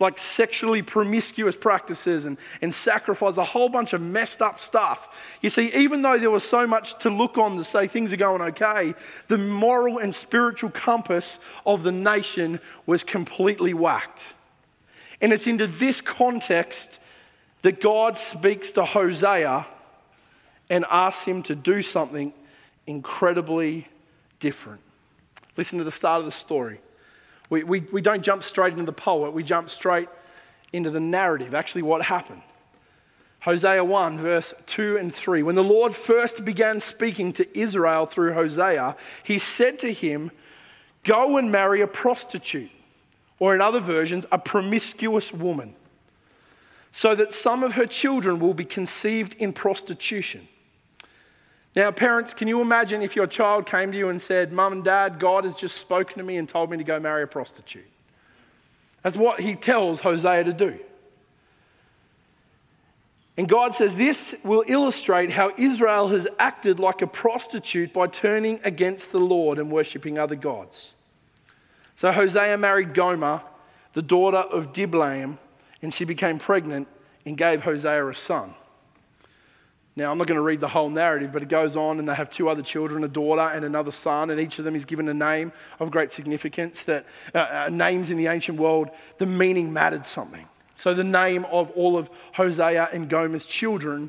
like 0.00 0.18
sexually 0.18 0.82
promiscuous 0.82 1.56
practices 1.56 2.26
and, 2.26 2.36
and 2.60 2.74
sacrifice, 2.74 3.38
a 3.38 3.44
whole 3.44 3.70
bunch 3.70 3.94
of 3.94 4.02
messed 4.02 4.42
up 4.42 4.60
stuff. 4.60 5.16
You 5.40 5.48
see, 5.48 5.72
even 5.74 6.02
though 6.02 6.18
there 6.18 6.30
was 6.30 6.44
so 6.44 6.66
much 6.66 6.98
to 6.98 7.08
look 7.08 7.38
on 7.38 7.56
to 7.56 7.64
say 7.64 7.86
things 7.86 8.12
are 8.12 8.18
going 8.18 8.42
okay, 8.42 8.94
the 9.28 9.38
moral 9.38 9.96
and 9.96 10.14
spiritual 10.14 10.70
compass 10.70 11.38
of 11.64 11.84
the 11.84 11.92
nation 11.92 12.60
was 12.84 13.02
completely 13.02 13.72
whacked. 13.72 14.20
And 15.20 15.32
it's 15.32 15.46
into 15.46 15.66
this 15.66 16.00
context 16.00 16.98
that 17.62 17.80
God 17.80 18.16
speaks 18.16 18.72
to 18.72 18.84
Hosea 18.84 19.66
and 20.70 20.84
asks 20.90 21.24
him 21.24 21.42
to 21.44 21.54
do 21.54 21.82
something 21.82 22.32
incredibly 22.86 23.86
different. 24.38 24.80
Listen 25.56 25.78
to 25.78 25.84
the 25.84 25.90
start 25.90 26.20
of 26.20 26.24
the 26.24 26.32
story. 26.32 26.80
We, 27.50 27.64
we, 27.64 27.80
we 27.92 28.00
don't 28.00 28.22
jump 28.22 28.44
straight 28.44 28.72
into 28.72 28.86
the 28.86 28.92
poet, 28.92 29.32
we 29.32 29.42
jump 29.42 29.68
straight 29.70 30.08
into 30.72 30.90
the 30.90 31.00
narrative, 31.00 31.54
actually, 31.54 31.82
what 31.82 32.02
happened. 32.02 32.42
Hosea 33.40 33.82
1, 33.82 34.18
verse 34.18 34.54
2 34.66 34.98
and 34.98 35.14
3. 35.14 35.42
When 35.42 35.54
the 35.54 35.64
Lord 35.64 35.94
first 35.94 36.44
began 36.44 36.78
speaking 36.78 37.32
to 37.34 37.58
Israel 37.58 38.06
through 38.06 38.34
Hosea, 38.34 38.96
he 39.24 39.38
said 39.38 39.78
to 39.80 39.92
him, 39.92 40.30
Go 41.02 41.38
and 41.38 41.50
marry 41.50 41.80
a 41.80 41.86
prostitute 41.86 42.70
or 43.40 43.54
in 43.54 43.60
other 43.60 43.80
versions, 43.80 44.24
a 44.30 44.38
promiscuous 44.38 45.32
woman, 45.32 45.74
so 46.92 47.16
that 47.16 47.34
some 47.34 47.64
of 47.64 47.72
her 47.72 47.86
children 47.86 48.38
will 48.38 48.54
be 48.54 48.64
conceived 48.64 49.34
in 49.34 49.52
prostitution. 49.52 50.46
Now, 51.74 51.90
parents, 51.90 52.34
can 52.34 52.48
you 52.48 52.60
imagine 52.60 53.00
if 53.00 53.16
your 53.16 53.26
child 53.26 53.66
came 53.66 53.92
to 53.92 53.98
you 53.98 54.08
and 54.08 54.20
said, 54.20 54.52
Mum 54.52 54.72
and 54.72 54.84
Dad, 54.84 55.18
God 55.18 55.44
has 55.44 55.54
just 55.54 55.76
spoken 55.76 56.18
to 56.18 56.24
me 56.24 56.36
and 56.36 56.48
told 56.48 56.70
me 56.70 56.76
to 56.76 56.84
go 56.84 57.00
marry 57.00 57.22
a 57.22 57.26
prostitute? 57.26 57.86
That's 59.02 59.16
what 59.16 59.40
he 59.40 59.54
tells 59.54 60.00
Hosea 60.00 60.44
to 60.44 60.52
do. 60.52 60.78
And 63.36 63.48
God 63.48 63.72
says 63.72 63.94
this 63.94 64.34
will 64.44 64.64
illustrate 64.66 65.30
how 65.30 65.52
Israel 65.56 66.08
has 66.08 66.28
acted 66.38 66.78
like 66.78 67.00
a 67.00 67.06
prostitute 67.06 67.92
by 67.92 68.08
turning 68.08 68.60
against 68.64 69.12
the 69.12 69.20
Lord 69.20 69.58
and 69.58 69.70
worshipping 69.70 70.18
other 70.18 70.34
gods. 70.34 70.92
So 72.00 72.10
Hosea 72.10 72.56
married 72.56 72.94
Gomer, 72.94 73.42
the 73.92 74.00
daughter 74.00 74.38
of 74.38 74.72
Diblaim, 74.72 75.36
and 75.82 75.92
she 75.92 76.06
became 76.06 76.38
pregnant 76.38 76.88
and 77.26 77.36
gave 77.36 77.60
Hosea 77.60 78.08
a 78.08 78.14
son. 78.14 78.54
Now, 79.96 80.10
I'm 80.10 80.16
not 80.16 80.26
going 80.26 80.36
to 80.36 80.42
read 80.42 80.60
the 80.60 80.68
whole 80.68 80.88
narrative, 80.88 81.30
but 81.30 81.42
it 81.42 81.50
goes 81.50 81.76
on, 81.76 81.98
and 81.98 82.08
they 82.08 82.14
have 82.14 82.30
two 82.30 82.48
other 82.48 82.62
children, 82.62 83.04
a 83.04 83.08
daughter 83.08 83.42
and 83.42 83.66
another 83.66 83.92
son, 83.92 84.30
and 84.30 84.40
each 84.40 84.58
of 84.58 84.64
them 84.64 84.74
is 84.74 84.86
given 84.86 85.10
a 85.10 85.12
name 85.12 85.52
of 85.78 85.90
great 85.90 86.10
significance. 86.10 86.84
That 86.84 87.04
uh, 87.34 87.38
uh, 87.38 87.68
names 87.70 88.08
in 88.08 88.16
the 88.16 88.28
ancient 88.28 88.58
world, 88.58 88.88
the 89.18 89.26
meaning 89.26 89.70
mattered 89.70 90.06
something. 90.06 90.48
So, 90.76 90.94
the 90.94 91.04
name 91.04 91.44
of 91.52 91.70
all 91.72 91.98
of 91.98 92.08
Hosea 92.32 92.88
and 92.94 93.10
Gomer's 93.10 93.44
children 93.44 94.08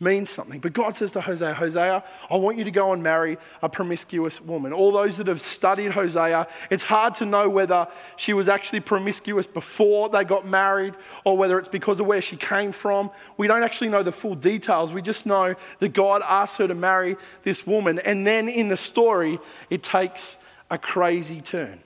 means 0.00 0.30
something. 0.30 0.60
But 0.60 0.72
God 0.72 0.96
says 0.96 1.12
to 1.12 1.20
Hosea, 1.20 1.52
Hosea, 1.52 2.02
I 2.30 2.36
want 2.36 2.56
you 2.56 2.64
to 2.64 2.70
go 2.70 2.92
and 2.92 3.02
marry 3.02 3.36
a 3.62 3.68
promiscuous 3.68 4.40
woman. 4.40 4.72
All 4.72 4.92
those 4.92 5.18
that 5.18 5.26
have 5.26 5.42
studied 5.42 5.92
Hosea, 5.92 6.48
it's 6.70 6.82
hard 6.82 7.14
to 7.16 7.26
know 7.26 7.50
whether 7.50 7.86
she 8.16 8.32
was 8.32 8.48
actually 8.48 8.80
promiscuous 8.80 9.46
before 9.46 10.08
they 10.08 10.24
got 10.24 10.46
married 10.46 10.94
or 11.24 11.36
whether 11.36 11.58
it's 11.58 11.68
because 11.68 12.00
of 12.00 12.06
where 12.06 12.22
she 12.22 12.36
came 12.36 12.72
from. 12.72 13.10
We 13.36 13.46
don't 13.46 13.62
actually 13.62 13.90
know 13.90 14.02
the 14.02 14.12
full 14.12 14.34
details. 14.34 14.90
We 14.90 15.02
just 15.02 15.26
know 15.26 15.54
that 15.80 15.90
God 15.90 16.22
asked 16.24 16.56
her 16.56 16.66
to 16.66 16.74
marry 16.74 17.16
this 17.42 17.66
woman. 17.66 17.98
And 17.98 18.26
then 18.26 18.48
in 18.48 18.70
the 18.70 18.78
story, 18.78 19.38
it 19.68 19.82
takes 19.82 20.38
a 20.70 20.78
crazy 20.78 21.42
turn. 21.42 21.78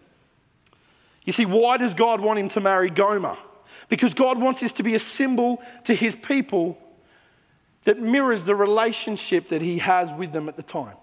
You 1.25 1.33
see, 1.33 1.47
why 1.47 1.79
does 1.79 1.95
God 1.95 2.21
want 2.21 2.39
him 2.39 2.49
to 2.51 2.61
marry 2.61 2.91
Gomer? 2.91 3.37
Because 3.89 4.15
God 4.15 4.41
wants 4.41 4.61
this 4.61 4.73
to 4.75 4.83
be 4.85 4.95
a 4.95 4.99
symbol 5.01 5.61
to 5.85 5.95
his 5.95 6.15
people 6.15 6.79
that 7.85 8.01
mirrors 8.01 8.45
the 8.45 8.55
relationship 8.55 9.49
that 9.51 9.63
he 9.63 9.79
has 9.79 10.11
with 10.13 10.33
them 10.33 10.49
at 10.49 10.57
the 10.57 10.63
time. 10.63 10.97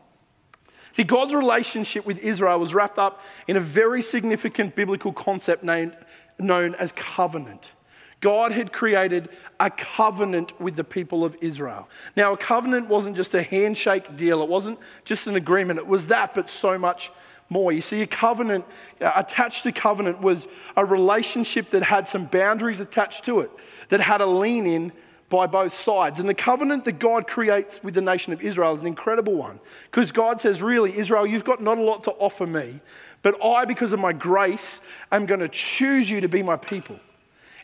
See, 0.91 1.03
God's 1.03 1.33
relationship 1.33 2.05
with 2.05 2.19
Israel 2.19 2.59
was 2.59 2.73
wrapped 2.73 2.97
up 2.97 3.21
in 3.47 3.55
a 3.55 3.61
very 3.61 4.01
significant 4.01 4.75
biblical 4.75 5.13
concept 5.13 5.63
named, 5.63 5.95
known 6.37 6.75
as 6.75 6.91
covenant. 6.91 7.71
God 8.19 8.51
had 8.51 8.71
created 8.71 9.29
a 9.59 9.69
covenant 9.69 10.59
with 10.61 10.75
the 10.75 10.83
people 10.83 11.25
of 11.25 11.35
Israel. 11.41 11.89
Now, 12.15 12.33
a 12.33 12.37
covenant 12.37 12.87
wasn't 12.87 13.15
just 13.15 13.33
a 13.33 13.41
handshake 13.41 14.15
deal, 14.15 14.43
it 14.43 14.49
wasn't 14.49 14.79
just 15.05 15.27
an 15.27 15.35
agreement, 15.35 15.79
it 15.79 15.87
was 15.87 16.07
that, 16.07 16.35
but 16.35 16.49
so 16.49 16.77
much 16.77 17.11
more. 17.49 17.71
You 17.71 17.81
see, 17.81 18.01
a 18.01 18.07
covenant, 18.07 18.65
uh, 19.01 19.11
attached 19.15 19.63
to 19.63 19.71
covenant, 19.71 20.21
was 20.21 20.47
a 20.77 20.85
relationship 20.85 21.71
that 21.71 21.83
had 21.83 22.07
some 22.07 22.25
boundaries 22.25 22.79
attached 22.79 23.25
to 23.25 23.41
it, 23.41 23.51
that 23.89 23.99
had 23.99 24.21
a 24.21 24.25
lean 24.25 24.67
in 24.67 24.91
by 25.31 25.47
both 25.47 25.73
sides. 25.73 26.19
And 26.19 26.29
the 26.29 26.35
covenant 26.35 26.85
that 26.85 26.99
God 26.99 27.25
creates 27.25 27.83
with 27.83 27.95
the 27.95 28.01
nation 28.01 28.33
of 28.33 28.41
Israel 28.41 28.75
is 28.75 28.81
an 28.81 28.87
incredible 28.87 29.33
one. 29.33 29.59
Because 29.89 30.11
God 30.11 30.39
says, 30.39 30.61
really, 30.61 30.95
Israel, 30.95 31.25
you've 31.25 31.45
got 31.45 31.61
not 31.61 31.79
a 31.79 31.81
lot 31.81 32.03
to 32.03 32.11
offer 32.11 32.45
me, 32.45 32.81
but 33.23 33.43
I, 33.43 33.65
because 33.65 33.93
of 33.93 33.99
my 33.99 34.13
grace, 34.13 34.79
am 35.11 35.25
going 35.25 35.39
to 35.39 35.49
choose 35.49 36.07
you 36.07 36.21
to 36.21 36.27
be 36.27 36.43
my 36.43 36.57
people. 36.57 36.99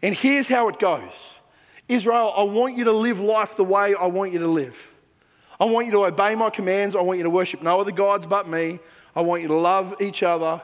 And 0.01 0.15
here's 0.15 0.47
how 0.47 0.69
it 0.69 0.79
goes 0.79 1.11
Israel, 1.87 2.33
I 2.35 2.43
want 2.43 2.77
you 2.77 2.85
to 2.85 2.91
live 2.91 3.19
life 3.19 3.55
the 3.55 3.63
way 3.63 3.93
I 3.93 4.07
want 4.07 4.33
you 4.33 4.39
to 4.39 4.47
live. 4.47 4.75
I 5.59 5.65
want 5.65 5.87
you 5.87 5.91
to 5.93 6.05
obey 6.05 6.35
my 6.35 6.49
commands. 6.49 6.95
I 6.95 7.01
want 7.01 7.17
you 7.17 7.23
to 7.23 7.29
worship 7.29 7.61
no 7.61 7.79
other 7.79 7.91
gods 7.91 8.25
but 8.25 8.47
me. 8.47 8.79
I 9.15 9.21
want 9.21 9.41
you 9.41 9.47
to 9.49 9.55
love 9.55 9.95
each 9.99 10.23
other. 10.23 10.61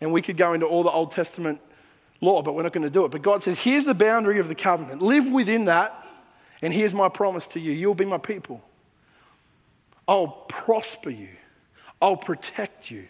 And 0.00 0.12
we 0.12 0.22
could 0.22 0.36
go 0.36 0.52
into 0.52 0.66
all 0.66 0.82
the 0.82 0.90
Old 0.90 1.10
Testament 1.10 1.60
law, 2.20 2.42
but 2.42 2.54
we're 2.54 2.62
not 2.62 2.72
going 2.72 2.84
to 2.84 2.90
do 2.90 3.04
it. 3.04 3.10
But 3.10 3.22
God 3.22 3.42
says, 3.42 3.58
here's 3.58 3.84
the 3.84 3.94
boundary 3.94 4.38
of 4.38 4.48
the 4.48 4.54
covenant. 4.54 5.02
Live 5.02 5.26
within 5.30 5.64
that, 5.64 6.07
and 6.62 6.72
here's 6.72 6.94
my 6.94 7.08
promise 7.08 7.46
to 7.48 7.60
you 7.60 7.72
you'll 7.72 7.94
be 7.94 8.04
my 8.04 8.18
people. 8.18 8.62
I'll 10.06 10.28
prosper 10.48 11.10
you, 11.10 11.28
I'll 12.00 12.16
protect 12.16 12.90
you. 12.90 13.06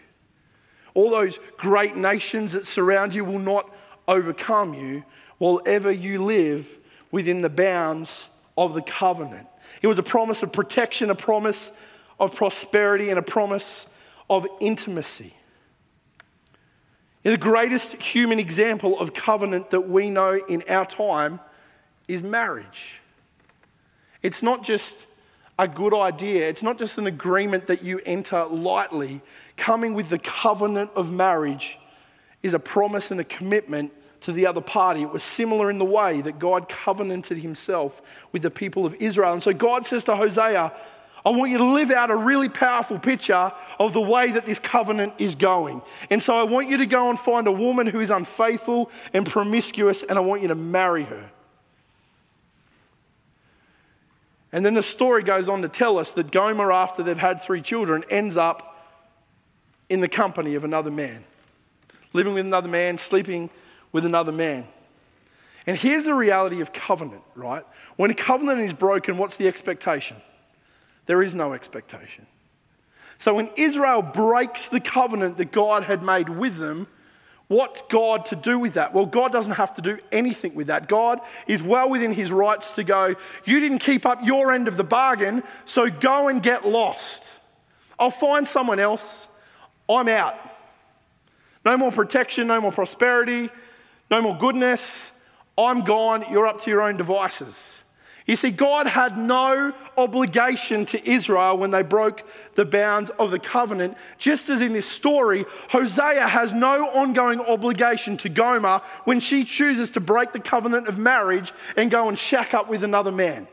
All 0.93 1.09
those 1.09 1.39
great 1.57 1.95
nations 1.95 2.53
that 2.53 2.65
surround 2.65 3.13
you 3.13 3.23
will 3.23 3.39
not 3.39 3.73
overcome 4.07 4.73
you 4.73 5.03
while 5.37 5.61
ever 5.65 5.91
you 5.91 6.25
live 6.25 6.67
within 7.11 7.41
the 7.41 7.49
bounds 7.49 8.27
of 8.57 8.73
the 8.73 8.81
covenant. 8.81 9.47
It 9.81 9.87
was 9.87 9.99
a 9.99 10.03
promise 10.03 10.43
of 10.43 10.51
protection, 10.51 11.09
a 11.09 11.15
promise 11.15 11.71
of 12.19 12.35
prosperity, 12.35 13.09
and 13.09 13.17
a 13.17 13.23
promise 13.23 13.87
of 14.29 14.45
intimacy. 14.59 15.33
The 17.23 17.37
greatest 17.37 17.93
human 17.93 18.39
example 18.39 18.99
of 18.99 19.13
covenant 19.13 19.71
that 19.71 19.81
we 19.81 20.09
know 20.09 20.33
in 20.33 20.63
our 20.67 20.85
time 20.85 21.39
is 22.07 22.23
marriage. 22.23 22.98
It's 24.21 24.43
not 24.43 24.63
just 24.63 24.95
a 25.57 25.67
good 25.67 25.93
idea, 25.93 26.47
it's 26.47 26.63
not 26.63 26.77
just 26.77 26.97
an 26.97 27.07
agreement 27.07 27.67
that 27.67 27.83
you 27.83 27.99
enter 28.05 28.45
lightly. 28.45 29.21
Coming 29.57 29.93
with 29.93 30.09
the 30.09 30.19
covenant 30.19 30.91
of 30.95 31.11
marriage 31.11 31.77
is 32.41 32.53
a 32.53 32.59
promise 32.59 33.11
and 33.11 33.19
a 33.19 33.25
commitment 33.25 33.91
to 34.21 34.31
the 34.31 34.47
other 34.47 34.61
party. 34.61 35.01
It 35.01 35.11
was 35.11 35.23
similar 35.23 35.69
in 35.69 35.77
the 35.77 35.85
way 35.85 36.21
that 36.21 36.39
God 36.39 36.69
covenanted 36.69 37.37
himself 37.37 38.01
with 38.31 38.41
the 38.41 38.51
people 38.51 38.85
of 38.85 38.95
Israel. 38.95 39.33
And 39.33 39.43
so 39.43 39.53
God 39.53 39.85
says 39.85 40.05
to 40.05 40.15
Hosea, 40.15 40.71
I 41.25 41.29
want 41.31 41.51
you 41.51 41.57
to 41.57 41.65
live 41.65 41.91
out 41.91 42.11
a 42.11 42.15
really 42.15 42.47
powerful 42.47 42.97
picture 42.97 43.51
of 43.77 43.93
the 43.93 44.01
way 44.01 44.31
that 44.31 44.45
this 44.45 44.59
covenant 44.59 45.15
is 45.17 45.35
going. 45.35 45.81
And 46.09 46.23
so 46.23 46.37
I 46.37 46.43
want 46.43 46.69
you 46.69 46.77
to 46.77 46.85
go 46.85 47.09
and 47.09 47.19
find 47.19 47.47
a 47.47 47.51
woman 47.51 47.87
who 47.87 47.99
is 47.99 48.09
unfaithful 48.09 48.89
and 49.13 49.25
promiscuous, 49.25 50.03
and 50.03 50.17
I 50.17 50.21
want 50.21 50.41
you 50.41 50.47
to 50.47 50.55
marry 50.55 51.03
her. 51.03 51.29
And 54.51 54.65
then 54.65 54.73
the 54.73 54.83
story 54.83 55.23
goes 55.23 55.47
on 55.47 55.61
to 55.61 55.69
tell 55.69 55.97
us 55.97 56.11
that 56.13 56.31
Gomer, 56.31 56.71
after 56.71 57.03
they've 57.03 57.17
had 57.17 57.43
three 57.43 57.61
children, 57.61 58.03
ends 58.09 58.35
up 58.35 58.77
in 59.89 60.01
the 60.01 60.07
company 60.07 60.55
of 60.55 60.63
another 60.63 60.91
man, 60.91 61.23
living 62.13 62.33
with 62.33 62.45
another 62.45 62.69
man, 62.69 62.97
sleeping 62.97 63.49
with 63.91 64.05
another 64.05 64.31
man. 64.31 64.67
And 65.67 65.77
here's 65.77 66.05
the 66.05 66.15
reality 66.15 66.61
of 66.61 66.73
covenant, 66.73 67.21
right? 67.35 67.63
When 67.95 68.09
a 68.09 68.15
covenant 68.15 68.61
is 68.61 68.73
broken, 68.73 69.17
what's 69.17 69.35
the 69.35 69.47
expectation? 69.47 70.17
There 71.05 71.21
is 71.21 71.35
no 71.35 71.53
expectation. 71.53 72.25
So 73.19 73.33
when 73.33 73.51
Israel 73.55 74.01
breaks 74.01 74.69
the 74.69 74.79
covenant 74.79 75.37
that 75.37 75.51
God 75.51 75.83
had 75.83 76.01
made 76.01 76.29
with 76.29 76.57
them, 76.57 76.87
what's 77.49 77.81
God 77.89 78.27
to 78.27 78.37
do 78.37 78.57
with 78.57 78.75
that? 78.75 78.93
Well, 78.93 79.05
God 79.05 79.33
doesn't 79.33 79.51
have 79.53 79.73
to 79.73 79.81
do 79.81 79.99
anything 80.11 80.55
with 80.55 80.67
that. 80.67 80.87
God 80.87 81.19
is 81.45 81.61
well 81.61 81.89
within 81.89 82.13
his 82.13 82.31
rights 82.31 82.71
to 82.73 82.85
go, 82.85 83.15
You 83.43 83.59
didn't 83.59 83.79
keep 83.79 84.05
up 84.05 84.19
your 84.23 84.53
end 84.53 84.69
of 84.69 84.77
the 84.77 84.83
bargain, 84.85 85.43
so 85.65 85.89
go 85.89 86.29
and 86.29 86.41
get 86.41 86.65
lost. 86.65 87.23
I'll 87.99 88.11
find 88.11 88.47
someone 88.47 88.79
else. 88.79 89.27
I'm 89.89 90.07
out. 90.07 90.35
No 91.65 91.75
more 91.75 91.91
protection, 91.91 92.47
no 92.47 92.61
more 92.61 92.71
prosperity, 92.71 93.49
no 94.09 94.21
more 94.21 94.37
goodness. 94.37 95.11
I'm 95.57 95.83
gone. 95.83 96.23
You're 96.31 96.47
up 96.47 96.61
to 96.61 96.69
your 96.69 96.81
own 96.81 96.95
devices. 96.95 97.75
You 98.29 98.35
see, 98.35 98.51
God 98.51 98.85
had 98.85 99.17
no 99.17 99.73
obligation 99.97 100.85
to 100.85 101.09
Israel 101.09 101.57
when 101.57 101.71
they 101.71 101.81
broke 101.81 102.21
the 102.53 102.63
bounds 102.63 103.09
of 103.17 103.31
the 103.31 103.39
covenant. 103.39 103.97
Just 104.19 104.51
as 104.51 104.61
in 104.61 104.71
this 104.71 104.85
story, 104.85 105.45
Hosea 105.69 106.27
has 106.27 106.53
no 106.53 106.89
ongoing 106.89 107.39
obligation 107.39 108.17
to 108.17 108.29
Gomer 108.29 108.81
when 109.05 109.19
she 109.19 109.45
chooses 109.45 109.89
to 109.91 109.99
break 109.99 110.31
the 110.31 110.39
covenant 110.39 110.87
of 110.87 110.99
marriage 110.99 111.51
and 111.75 111.89
go 111.89 112.07
and 112.07 112.19
shack 112.19 112.53
up 112.53 112.69
with 112.69 112.83
another 112.83 113.11
man. 113.11 113.47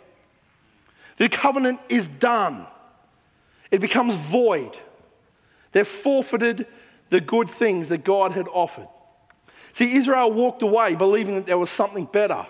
The 1.16 1.30
covenant 1.30 1.80
is 1.88 2.06
done, 2.06 2.66
it 3.70 3.80
becomes 3.80 4.14
void. 4.14 4.76
They've 5.72 5.88
forfeited 5.88 6.66
the 7.08 7.22
good 7.22 7.48
things 7.48 7.88
that 7.88 8.04
God 8.04 8.32
had 8.32 8.46
offered. 8.48 8.88
See, 9.72 9.96
Israel 9.96 10.30
walked 10.30 10.60
away 10.60 10.96
believing 10.96 11.36
that 11.36 11.46
there 11.46 11.56
was 11.56 11.70
something 11.70 12.04
better, 12.04 12.46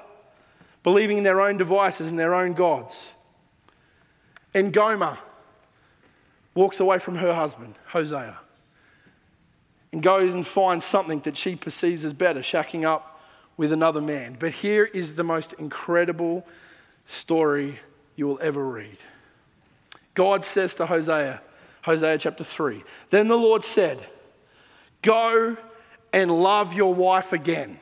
believing 0.86 1.18
in 1.18 1.24
their 1.24 1.40
own 1.40 1.56
devices 1.56 2.10
and 2.10 2.16
their 2.16 2.32
own 2.32 2.52
gods. 2.52 3.06
And 4.54 4.72
Gomer 4.72 5.18
walks 6.54 6.78
away 6.78 7.00
from 7.00 7.16
her 7.16 7.34
husband, 7.34 7.74
Hosea, 7.88 8.38
and 9.90 10.00
goes 10.00 10.32
and 10.32 10.46
finds 10.46 10.84
something 10.84 11.18
that 11.22 11.36
she 11.36 11.56
perceives 11.56 12.04
as 12.04 12.12
better, 12.12 12.38
shacking 12.38 12.84
up 12.84 13.20
with 13.56 13.72
another 13.72 14.00
man. 14.00 14.36
But 14.38 14.52
here 14.52 14.84
is 14.84 15.14
the 15.14 15.24
most 15.24 15.54
incredible 15.54 16.46
story 17.04 17.80
you 18.14 18.28
will 18.28 18.38
ever 18.40 18.64
read. 18.64 18.98
God 20.14 20.44
says 20.44 20.76
to 20.76 20.86
Hosea, 20.86 21.42
Hosea 21.82 22.18
chapter 22.18 22.44
3, 22.44 22.84
Then 23.10 23.26
the 23.26 23.36
Lord 23.36 23.64
said, 23.64 24.06
Go 25.02 25.56
and 26.12 26.30
love 26.30 26.74
your 26.74 26.94
wife 26.94 27.32
again. 27.32 27.80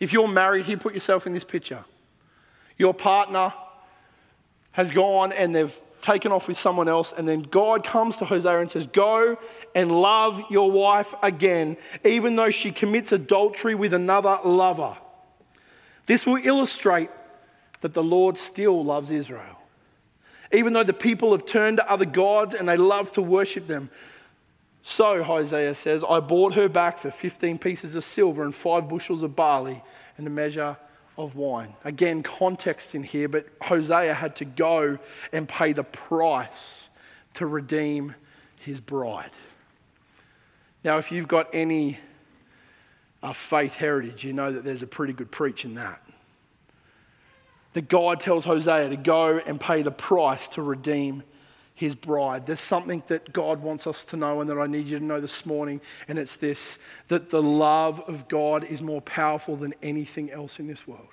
If 0.00 0.12
you're 0.12 0.28
married 0.28 0.66
here, 0.66 0.76
put 0.76 0.94
yourself 0.94 1.26
in 1.26 1.32
this 1.32 1.44
picture. 1.44 1.84
Your 2.76 2.94
partner 2.94 3.52
has 4.72 4.90
gone 4.90 5.32
and 5.32 5.54
they've 5.54 5.74
taken 6.02 6.32
off 6.32 6.48
with 6.48 6.58
someone 6.58 6.88
else, 6.88 7.12
and 7.16 7.26
then 7.26 7.42
God 7.42 7.84
comes 7.84 8.16
to 8.18 8.24
Hosea 8.24 8.60
and 8.60 8.70
says, 8.70 8.86
Go 8.86 9.36
and 9.74 9.90
love 9.90 10.42
your 10.50 10.70
wife 10.70 11.12
again, 11.22 11.76
even 12.04 12.36
though 12.36 12.50
she 12.50 12.70
commits 12.70 13.12
adultery 13.12 13.74
with 13.74 13.92
another 13.92 14.38
lover. 14.44 14.96
This 16.06 16.24
will 16.26 16.40
illustrate 16.42 17.10
that 17.80 17.94
the 17.94 18.02
Lord 18.02 18.38
still 18.38 18.84
loves 18.84 19.10
Israel. 19.10 19.58
Even 20.52 20.72
though 20.72 20.84
the 20.84 20.94
people 20.94 21.32
have 21.32 21.44
turned 21.44 21.76
to 21.76 21.90
other 21.90 22.06
gods 22.06 22.54
and 22.54 22.68
they 22.68 22.76
love 22.76 23.12
to 23.12 23.22
worship 23.22 23.66
them, 23.66 23.90
so, 24.90 25.22
Hosea 25.22 25.74
says, 25.74 26.02
I 26.08 26.18
bought 26.18 26.54
her 26.54 26.66
back 26.66 26.98
for 26.98 27.10
15 27.10 27.58
pieces 27.58 27.94
of 27.94 28.04
silver 28.04 28.42
and 28.42 28.54
five 28.54 28.88
bushels 28.88 29.22
of 29.22 29.36
barley 29.36 29.82
and 30.16 30.26
a 30.26 30.30
measure 30.30 30.78
of 31.18 31.36
wine. 31.36 31.74
Again, 31.84 32.22
context 32.22 32.94
in 32.94 33.02
here, 33.02 33.28
but 33.28 33.46
Hosea 33.60 34.14
had 34.14 34.36
to 34.36 34.46
go 34.46 34.98
and 35.30 35.46
pay 35.46 35.74
the 35.74 35.84
price 35.84 36.88
to 37.34 37.44
redeem 37.44 38.14
his 38.60 38.80
bride. 38.80 39.30
Now, 40.82 40.96
if 40.96 41.12
you've 41.12 41.28
got 41.28 41.50
any 41.52 41.98
uh, 43.22 43.34
faith 43.34 43.74
heritage, 43.74 44.24
you 44.24 44.32
know 44.32 44.50
that 44.50 44.64
there's 44.64 44.82
a 44.82 44.86
pretty 44.86 45.12
good 45.12 45.30
preach 45.30 45.66
in 45.66 45.74
that. 45.74 46.02
That 47.74 47.90
God 47.90 48.20
tells 48.20 48.46
Hosea 48.46 48.88
to 48.88 48.96
go 48.96 49.36
and 49.36 49.60
pay 49.60 49.82
the 49.82 49.90
price 49.90 50.48
to 50.48 50.62
redeem 50.62 51.24
his 51.78 51.94
bride. 51.94 52.44
There's 52.44 52.58
something 52.58 53.04
that 53.06 53.32
God 53.32 53.62
wants 53.62 53.86
us 53.86 54.04
to 54.06 54.16
know 54.16 54.40
and 54.40 54.50
that 54.50 54.58
I 54.58 54.66
need 54.66 54.88
you 54.88 54.98
to 54.98 55.04
know 55.04 55.20
this 55.20 55.46
morning, 55.46 55.80
and 56.08 56.18
it's 56.18 56.34
this 56.34 56.76
that 57.06 57.30
the 57.30 57.40
love 57.40 58.00
of 58.08 58.26
God 58.26 58.64
is 58.64 58.82
more 58.82 59.00
powerful 59.00 59.54
than 59.54 59.74
anything 59.80 60.28
else 60.32 60.58
in 60.58 60.66
this 60.66 60.88
world. 60.88 61.06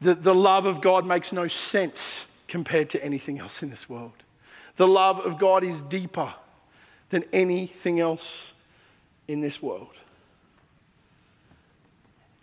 The, 0.00 0.16
the 0.16 0.34
love 0.34 0.66
of 0.66 0.80
God 0.80 1.06
makes 1.06 1.32
no 1.32 1.46
sense 1.46 2.22
compared 2.48 2.90
to 2.90 3.04
anything 3.04 3.38
else 3.38 3.62
in 3.62 3.70
this 3.70 3.88
world. 3.88 4.24
The 4.76 4.88
love 4.88 5.20
of 5.20 5.38
God 5.38 5.62
is 5.62 5.80
deeper 5.80 6.34
than 7.10 7.22
anything 7.32 8.00
else 8.00 8.50
in 9.28 9.40
this 9.40 9.62
world. 9.62 9.94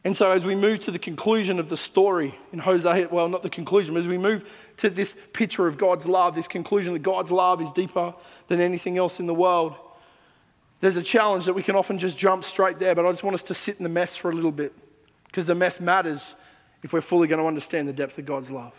And 0.05 0.15
so, 0.15 0.31
as 0.31 0.45
we 0.45 0.55
move 0.55 0.79
to 0.81 0.91
the 0.91 1.00
conclusion 1.00 1.60
of 1.60 1.67
the 1.67 1.75
story 1.75 2.38
in 2.53 2.60
Hosea, 2.60 3.10
well, 3.12 3.27
not 3.27 3.41
the 3.41 3.50
conclusion, 3.50 3.95
but 3.95 4.01
as 4.01 4.07
we 4.07 4.19
move 4.19 4.48
to 4.77 4.89
this 4.89 5.15
picture 5.34 5.67
of 5.67 5.77
God's 5.77 6.05
love, 6.05 6.36
this 6.36 6.48
conclusion 6.48 6.94
that 6.94 7.00
God's 7.03 7.32
love 7.32 7.62
is 7.62 7.72
deeper 7.72 8.13
than 8.48 8.60
anything 8.60 8.98
else 8.98 9.20
in 9.20 9.25
the 9.25 9.34
world, 9.34 9.75
there's 10.82 10.98
a 10.98 11.03
challenge 11.03 11.46
that 11.46 11.53
we 11.53 11.63
can 11.63 11.75
often 11.75 11.98
just 11.98 12.17
jump 12.17 12.44
straight 12.44 12.79
there, 12.79 12.94
but 12.94 13.05
I 13.05 13.12
just 13.12 13.24
want 13.24 13.34
us 13.34 13.44
to 13.44 13.53
sit 13.53 13.77
in 13.77 13.84
the 13.84 13.89
mess 13.89 14.17
for 14.17 14.29
a 14.29 14.36
little 14.36 14.51
bit 14.51 14.74
because 15.25 15.46
the 15.46 15.55
mess 15.55 15.79
matters 15.79 16.36
if 16.84 16.94
we're 16.94 17.01
fully 17.01 17.27
going 17.27 17.41
to 17.41 17.48
understand 17.48 17.88
the 17.88 17.94
depth 17.94 18.17
of 18.17 18.25
God's 18.25 18.51
love. 18.51 18.74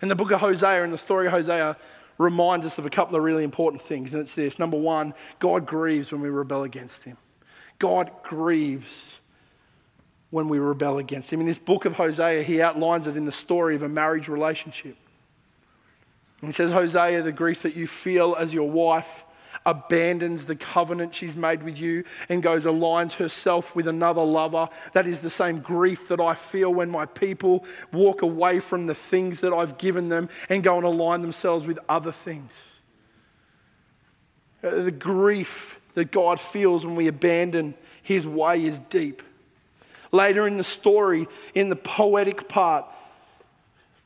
In 0.00 0.08
the 0.08 0.16
book 0.16 0.30
of 0.30 0.40
Hosea, 0.40 0.82
and 0.82 0.92
the 0.92 0.98
story 0.98 1.26
of 1.26 1.32
Hosea, 1.32 1.76
reminds 2.18 2.66
us 2.66 2.78
of 2.78 2.86
a 2.86 2.90
couple 2.90 3.16
of 3.16 3.22
really 3.22 3.44
important 3.44 3.82
things, 3.82 4.12
and 4.12 4.22
it's 4.22 4.34
this. 4.34 4.58
Number 4.58 4.76
one, 4.76 5.14
God 5.38 5.66
grieves 5.66 6.12
when 6.12 6.20
we 6.20 6.28
rebel 6.28 6.62
against 6.62 7.04
Him. 7.04 7.16
God 7.78 8.10
grieves 8.22 9.18
when 10.32 10.48
we 10.48 10.58
rebel 10.58 10.98
against 10.98 11.30
Him. 11.32 11.40
In 11.40 11.46
this 11.46 11.58
book 11.58 11.84
of 11.84 11.92
Hosea, 11.92 12.42
he 12.42 12.60
outlines 12.62 13.06
it 13.06 13.16
in 13.16 13.26
the 13.26 13.32
story 13.32 13.76
of 13.76 13.82
a 13.82 13.88
marriage 13.88 14.28
relationship. 14.28 14.96
And 16.40 16.48
he 16.48 16.52
says, 16.52 16.72
Hosea, 16.72 17.22
the 17.22 17.32
grief 17.32 17.62
that 17.62 17.76
you 17.76 17.86
feel 17.86 18.34
as 18.34 18.52
your 18.52 18.68
wife 18.68 19.26
abandons 19.66 20.46
the 20.46 20.56
covenant 20.56 21.14
she's 21.14 21.36
made 21.36 21.62
with 21.62 21.78
you 21.78 22.02
and 22.30 22.42
goes 22.42 22.64
aligns 22.64 23.12
herself 23.12 23.76
with 23.76 23.86
another 23.86 24.24
lover. 24.24 24.70
That 24.94 25.06
is 25.06 25.20
the 25.20 25.30
same 25.30 25.60
grief 25.60 26.08
that 26.08 26.18
I 26.18 26.34
feel 26.34 26.72
when 26.72 26.88
my 26.88 27.04
people 27.04 27.64
walk 27.92 28.22
away 28.22 28.58
from 28.58 28.86
the 28.86 28.94
things 28.94 29.40
that 29.40 29.52
I've 29.52 29.76
given 29.76 30.08
them 30.08 30.30
and 30.48 30.64
go 30.64 30.76
and 30.76 30.84
align 30.84 31.20
themselves 31.20 31.66
with 31.66 31.78
other 31.90 32.10
things. 32.10 32.50
Uh, 34.64 34.82
the 34.82 34.90
grief 34.90 35.78
that 35.92 36.10
God 36.10 36.40
feels 36.40 36.86
when 36.86 36.96
we 36.96 37.06
abandon 37.06 37.74
his 38.02 38.26
way 38.26 38.64
is 38.64 38.78
deep. 38.78 39.22
Later 40.12 40.46
in 40.46 40.58
the 40.58 40.64
story, 40.64 41.26
in 41.54 41.70
the 41.70 41.76
poetic 41.76 42.48
part, 42.48 42.84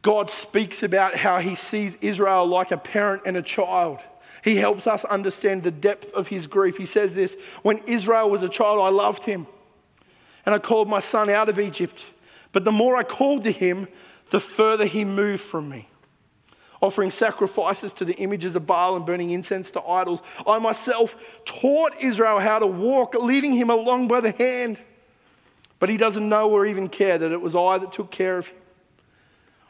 God 0.03 0.31
speaks 0.31 0.85
about 0.85 1.17
how 1.17 1.41
he 1.41 1.57
sees 1.57 1.99
Israel 2.01 2.47
like 2.47 2.71
a 2.71 2.77
parent 2.77 3.23
and 3.27 3.37
a 3.37 3.43
child. 3.43 3.99
He 4.45 4.55
helps 4.55 4.87
us 4.87 5.05
understand 5.05 5.65
the 5.65 5.73
depth 5.73 6.15
of 6.15 6.29
his 6.29 6.47
grief. 6.47 6.77
He 6.77 6.87
says 6.87 7.17
this 7.17 7.37
When 7.63 7.79
Israel 7.87 8.31
was 8.31 8.45
a 8.45 8.49
child, 8.49 8.81
I 8.81 8.91
loved 8.91 9.25
him, 9.25 9.49
and 10.45 10.55
I 10.55 10.61
called 10.61 10.89
my 10.89 11.01
son 11.01 11.29
out 11.29 11.49
of 11.49 11.59
Egypt. 11.59 12.07
But 12.53 12.65
the 12.65 12.71
more 12.71 12.97
I 12.97 13.03
called 13.03 13.43
to 13.43 13.51
him, 13.51 13.89
the 14.31 14.39
further 14.39 14.87
he 14.87 15.05
moved 15.05 15.43
from 15.43 15.69
me. 15.69 15.89
Offering 16.81 17.11
sacrifices 17.11 17.93
to 17.95 18.05
the 18.05 18.15
images 18.15 18.55
of 18.55 18.65
Baal 18.65 18.95
and 18.95 19.05
burning 19.05 19.31
incense 19.31 19.73
to 19.73 19.83
idols, 19.83 20.23
I 20.47 20.61
myself 20.61 21.17
taught 21.45 22.01
Israel 22.01 22.39
how 22.39 22.61
to 22.61 22.67
walk, 22.67 23.15
leading 23.15 23.55
him 23.55 23.71
along 23.71 24.07
by 24.07 24.21
the 24.21 24.31
hand. 24.31 24.79
But 25.79 25.89
he 25.89 25.97
doesn't 25.97 26.29
know 26.29 26.51
or 26.51 26.67
even 26.67 26.89
care 26.89 27.19
that 27.19 27.33
it 27.33 27.41
was 27.41 27.55
I 27.55 27.79
that 27.79 27.93
took 27.93 28.11
care 28.11 28.39
of 28.39 28.49
him. 28.49 28.57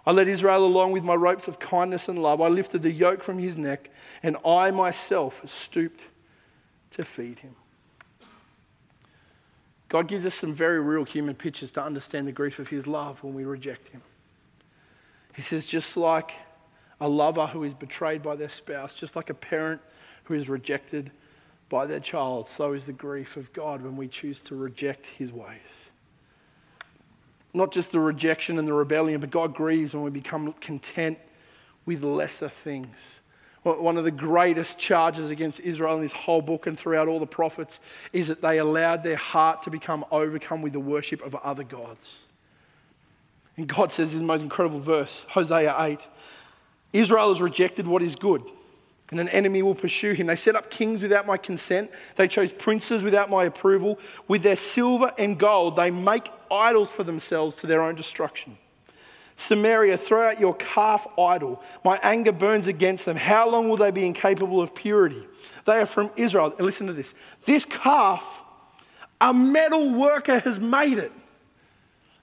I 0.06 0.12
led 0.12 0.28
Israel 0.28 0.64
along 0.64 0.92
with 0.92 1.02
my 1.02 1.16
ropes 1.16 1.48
of 1.48 1.58
kindness 1.58 2.08
and 2.08 2.22
love. 2.22 2.40
I 2.40 2.46
lifted 2.46 2.82
the 2.82 2.92
yoke 2.92 3.24
from 3.24 3.38
his 3.38 3.58
neck, 3.58 3.90
and 4.22 4.36
I 4.46 4.70
myself 4.70 5.40
stooped 5.46 6.02
to 6.92 7.04
feed 7.04 7.40
him. 7.40 7.56
God 9.88 10.06
gives 10.06 10.24
us 10.24 10.34
some 10.34 10.52
very 10.52 10.80
real 10.80 11.04
human 11.04 11.34
pictures 11.34 11.72
to 11.72 11.82
understand 11.82 12.26
the 12.28 12.32
grief 12.32 12.60
of 12.60 12.68
his 12.68 12.86
love 12.86 13.22
when 13.22 13.34
we 13.34 13.44
reject 13.44 13.88
him. 13.88 14.02
He 15.34 15.42
says, 15.42 15.64
just 15.64 15.96
like 15.96 16.32
a 17.00 17.08
lover 17.08 17.48
who 17.48 17.64
is 17.64 17.74
betrayed 17.74 18.22
by 18.22 18.36
their 18.36 18.48
spouse, 18.48 18.94
just 18.94 19.16
like 19.16 19.28
a 19.28 19.34
parent 19.34 19.80
who 20.24 20.34
is 20.34 20.48
rejected 20.48 21.10
by 21.68 21.84
their 21.84 22.00
child, 22.00 22.48
so 22.48 22.72
is 22.72 22.86
the 22.86 22.92
grief 22.92 23.36
of 23.36 23.52
God 23.52 23.82
when 23.82 23.96
we 23.96 24.06
choose 24.06 24.40
to 24.42 24.54
reject 24.54 25.06
his 25.06 25.32
ways 25.32 25.85
not 27.56 27.72
just 27.72 27.90
the 27.90 27.98
rejection 27.98 28.58
and 28.58 28.68
the 28.68 28.72
rebellion, 28.72 29.20
but 29.20 29.30
God 29.30 29.54
grieves 29.54 29.94
when 29.94 30.04
we 30.04 30.10
become 30.10 30.52
content 30.60 31.18
with 31.86 32.04
lesser 32.04 32.48
things. 32.48 32.96
One 33.62 33.96
of 33.96 34.04
the 34.04 34.12
greatest 34.12 34.78
charges 34.78 35.30
against 35.30 35.58
Israel 35.60 35.96
in 35.96 36.02
this 36.02 36.12
whole 36.12 36.42
book 36.42 36.68
and 36.68 36.78
throughout 36.78 37.08
all 37.08 37.18
the 37.18 37.26
prophets 37.26 37.80
is 38.12 38.28
that 38.28 38.40
they 38.40 38.58
allowed 38.58 39.02
their 39.02 39.16
heart 39.16 39.62
to 39.62 39.70
become 39.70 40.04
overcome 40.12 40.62
with 40.62 40.72
the 40.72 40.80
worship 40.80 41.20
of 41.22 41.34
other 41.34 41.64
gods. 41.64 42.12
And 43.56 43.66
God 43.66 43.92
says 43.92 44.12
in 44.12 44.20
the 44.20 44.26
most 44.26 44.42
incredible 44.42 44.78
verse, 44.78 45.24
Hosea 45.30 45.74
8, 45.76 46.06
Israel 46.92 47.30
has 47.30 47.40
rejected 47.40 47.88
what 47.88 48.02
is 48.02 48.14
good 48.14 48.42
and 49.10 49.20
an 49.20 49.28
enemy 49.28 49.62
will 49.62 49.74
pursue 49.74 50.12
him. 50.12 50.26
They 50.26 50.36
set 50.36 50.56
up 50.56 50.70
kings 50.70 51.00
without 51.00 51.26
my 51.26 51.36
consent. 51.36 51.90
They 52.16 52.26
chose 52.26 52.52
princes 52.52 53.02
without 53.02 53.30
my 53.30 53.44
approval. 53.44 53.98
With 54.26 54.42
their 54.42 54.56
silver 54.56 55.12
and 55.16 55.38
gold, 55.38 55.76
they 55.76 55.90
make 55.90 56.28
idols 56.50 56.90
for 56.90 57.04
themselves 57.04 57.54
to 57.56 57.66
their 57.66 57.82
own 57.82 57.94
destruction. 57.94 58.58
Samaria, 59.36 59.98
throw 59.98 60.28
out 60.28 60.40
your 60.40 60.54
calf 60.54 61.06
idol. 61.18 61.62
My 61.84 61.98
anger 62.02 62.32
burns 62.32 62.68
against 62.68 63.04
them. 63.04 63.16
How 63.16 63.48
long 63.48 63.68
will 63.68 63.76
they 63.76 63.90
be 63.90 64.04
incapable 64.06 64.60
of 64.60 64.74
purity? 64.74 65.26
They 65.66 65.74
are 65.74 65.86
from 65.86 66.10
Israel. 66.16 66.54
And 66.56 66.66
listen 66.66 66.86
to 66.86 66.92
this 66.92 67.14
this 67.44 67.64
calf, 67.64 68.24
a 69.20 69.32
metal 69.32 69.94
worker 69.94 70.40
has 70.40 70.58
made 70.58 70.98
it. 70.98 71.12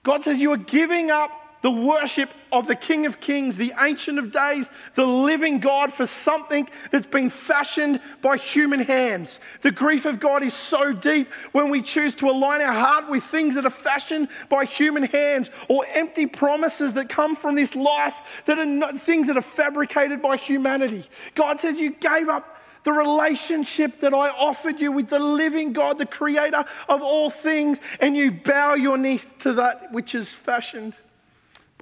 God 0.01 0.23
says, 0.23 0.39
You 0.39 0.51
are 0.51 0.57
giving 0.57 1.11
up 1.11 1.31
the 1.63 1.71
worship 1.71 2.29
of 2.51 2.67
the 2.67 2.75
King 2.75 3.05
of 3.05 3.19
Kings, 3.21 3.55
the 3.55 3.73
Ancient 3.79 4.19
of 4.19 4.31
Days, 4.31 4.69
the 4.95 5.05
living 5.05 5.59
God 5.59 5.93
for 5.93 6.05
something 6.05 6.69
that's 6.91 7.07
been 7.07 7.29
fashioned 7.29 8.01
by 8.21 8.35
human 8.35 8.81
hands. 8.81 9.39
The 9.61 9.71
grief 9.71 10.05
of 10.05 10.19
God 10.19 10.43
is 10.43 10.53
so 10.53 10.91
deep 10.91 11.31
when 11.53 11.69
we 11.69 11.81
choose 11.81 12.15
to 12.15 12.29
align 12.29 12.61
our 12.61 12.73
heart 12.73 13.09
with 13.09 13.23
things 13.23 13.55
that 13.55 13.65
are 13.65 13.71
fashioned 13.71 14.27
by 14.49 14.65
human 14.65 15.03
hands 15.03 15.49
or 15.69 15.85
empty 15.87 16.27
promises 16.27 16.93
that 16.95 17.07
come 17.07 17.33
from 17.35 17.55
this 17.55 17.75
life 17.75 18.15
that 18.45 18.59
are 18.59 18.65
not, 18.65 18.99
things 18.99 19.27
that 19.27 19.37
are 19.37 19.41
fabricated 19.41 20.21
by 20.21 20.35
humanity. 20.35 21.09
God 21.33 21.61
says, 21.61 21.77
You 21.79 21.91
gave 21.91 22.27
up 22.27 22.57
the 22.83 22.91
relationship 22.91 24.01
that 24.01 24.13
I 24.13 24.29
offered 24.31 24.81
you 24.81 24.91
with 24.91 25.07
the 25.07 25.19
living 25.19 25.71
God, 25.71 25.97
the 25.97 26.05
creator 26.05 26.65
of 26.89 27.01
all 27.01 27.29
things, 27.29 27.79
and 28.01 28.17
you 28.17 28.33
bow 28.33 28.73
your 28.73 28.97
knee 28.97 29.21
to 29.39 29.53
that 29.53 29.93
which 29.93 30.13
is 30.13 30.29
fashioned 30.33 30.93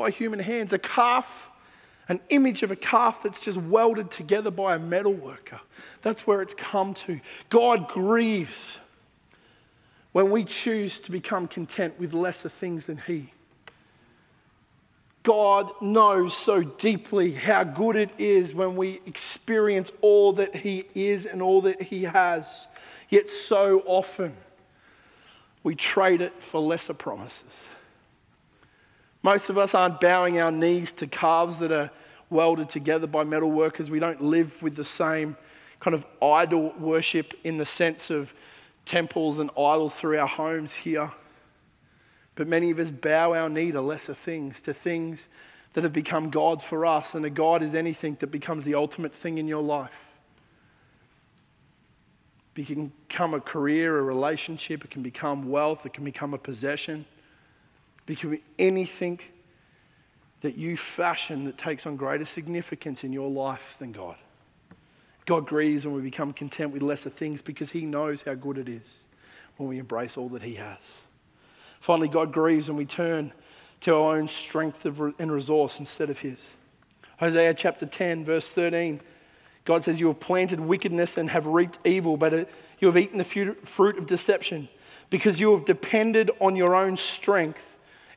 by 0.01 0.09
human 0.09 0.39
hands. 0.39 0.73
A 0.73 0.79
calf, 0.79 1.49
an 2.07 2.19
image 2.29 2.63
of 2.63 2.71
a 2.71 2.75
calf 2.75 3.21
that's 3.21 3.39
just 3.39 3.57
welded 3.57 4.09
together 4.09 4.49
by 4.49 4.75
a 4.75 4.79
metal 4.79 5.13
worker. 5.13 5.59
That's 6.01 6.25
where 6.25 6.41
it's 6.41 6.55
come 6.55 6.95
to. 7.05 7.19
God 7.49 7.87
grieves 7.87 8.79
when 10.11 10.31
we 10.31 10.43
choose 10.43 10.99
to 11.01 11.11
become 11.11 11.47
content 11.47 11.99
with 11.99 12.13
lesser 12.13 12.49
things 12.49 12.87
than 12.87 12.97
He. 12.97 13.31
God 15.21 15.71
knows 15.81 16.35
so 16.35 16.63
deeply 16.63 17.31
how 17.31 17.63
good 17.63 17.95
it 17.95 18.09
is 18.17 18.55
when 18.55 18.75
we 18.75 19.01
experience 19.05 19.91
all 20.01 20.33
that 20.33 20.55
He 20.55 20.85
is 20.95 21.27
and 21.27 21.43
all 21.43 21.61
that 21.61 21.79
He 21.79 22.03
has. 22.03 22.67
Yet 23.09 23.29
so 23.29 23.83
often 23.85 24.35
we 25.61 25.75
trade 25.75 26.21
it 26.21 26.33
for 26.41 26.59
lesser 26.59 26.95
promises. 26.95 27.43
Most 29.23 29.49
of 29.49 29.57
us 29.57 29.75
aren't 29.75 30.01
bowing 30.01 30.39
our 30.39 30.51
knees 30.51 30.91
to 30.93 31.07
calves 31.07 31.59
that 31.59 31.71
are 31.71 31.91
welded 32.29 32.69
together 32.69 33.07
by 33.07 33.23
metal 33.23 33.51
workers. 33.51 33.89
We 33.89 33.99
don't 33.99 34.21
live 34.21 34.61
with 34.63 34.75
the 34.75 34.85
same 34.85 35.37
kind 35.79 35.93
of 35.93 36.05
idol 36.21 36.73
worship 36.79 37.33
in 37.43 37.57
the 37.57 37.65
sense 37.65 38.09
of 38.09 38.33
temples 38.85 39.39
and 39.39 39.49
idols 39.51 39.93
through 39.93 40.17
our 40.17 40.27
homes 40.27 40.73
here. 40.73 41.11
But 42.35 42.47
many 42.47 42.71
of 42.71 42.79
us 42.79 42.89
bow 42.89 43.33
our 43.33 43.49
knee 43.49 43.71
to 43.71 43.81
lesser 43.81 44.13
things, 44.13 44.61
to 44.61 44.73
things 44.73 45.27
that 45.73 45.83
have 45.83 45.93
become 45.93 46.29
gods 46.29 46.63
for 46.63 46.85
us. 46.85 47.13
And 47.13 47.25
a 47.25 47.29
God 47.29 47.61
is 47.61 47.75
anything 47.75 48.17
that 48.19 48.27
becomes 48.27 48.63
the 48.63 48.75
ultimate 48.75 49.13
thing 49.13 49.37
in 49.37 49.47
your 49.47 49.61
life. 49.61 49.91
It 52.55 52.67
can 52.67 52.91
become 53.07 53.33
a 53.33 53.39
career, 53.39 53.97
a 53.97 54.01
relationship, 54.01 54.83
it 54.83 54.91
can 54.91 55.01
become 55.01 55.49
wealth, 55.49 55.85
it 55.85 55.93
can 55.93 56.03
become 56.03 56.33
a 56.33 56.37
possession. 56.37 57.05
It 58.07 58.19
can 58.19 58.31
be 58.31 58.43
anything 58.59 59.19
that 60.41 60.57
you 60.57 60.75
fashion 60.75 61.45
that 61.45 61.57
takes 61.57 61.85
on 61.85 61.95
greater 61.95 62.25
significance 62.25 63.03
in 63.03 63.13
your 63.13 63.29
life 63.29 63.75
than 63.79 63.91
God. 63.91 64.17
God 65.25 65.47
grieves 65.47 65.85
when 65.85 65.95
we 65.95 66.01
become 66.01 66.33
content 66.33 66.73
with 66.73 66.81
lesser 66.81 67.09
things 67.09 67.41
because 67.41 67.71
He 67.71 67.85
knows 67.85 68.23
how 68.23 68.33
good 68.33 68.57
it 68.57 68.67
is 68.67 68.81
when 69.57 69.69
we 69.69 69.77
embrace 69.77 70.17
all 70.17 70.29
that 70.29 70.41
He 70.41 70.55
has. 70.55 70.77
Finally, 71.79 72.09
God 72.09 72.33
grieves 72.33 72.67
when 72.67 72.77
we 72.77 72.85
turn 72.85 73.31
to 73.81 73.95
our 73.95 74.17
own 74.17 74.27
strength 74.27 74.85
and 74.85 75.31
resource 75.31 75.79
instead 75.79 76.09
of 76.09 76.19
His. 76.19 76.39
Hosea 77.17 77.53
chapter 77.53 77.85
10, 77.85 78.25
verse 78.25 78.49
13. 78.49 78.99
God 79.63 79.83
says, 79.83 79.99
You 79.99 80.07
have 80.07 80.19
planted 80.19 80.59
wickedness 80.59 81.17
and 81.17 81.29
have 81.29 81.45
reaped 81.45 81.77
evil, 81.85 82.17
but 82.17 82.33
uh, 82.33 82.45
you 82.79 82.87
have 82.87 82.97
eaten 82.97 83.19
the 83.19 83.23
fruit 83.23 83.97
of 83.97 84.07
deception 84.07 84.67
because 85.11 85.39
you 85.39 85.55
have 85.55 85.65
depended 85.65 86.31
on 86.39 86.55
your 86.55 86.73
own 86.73 86.97
strength 86.97 87.70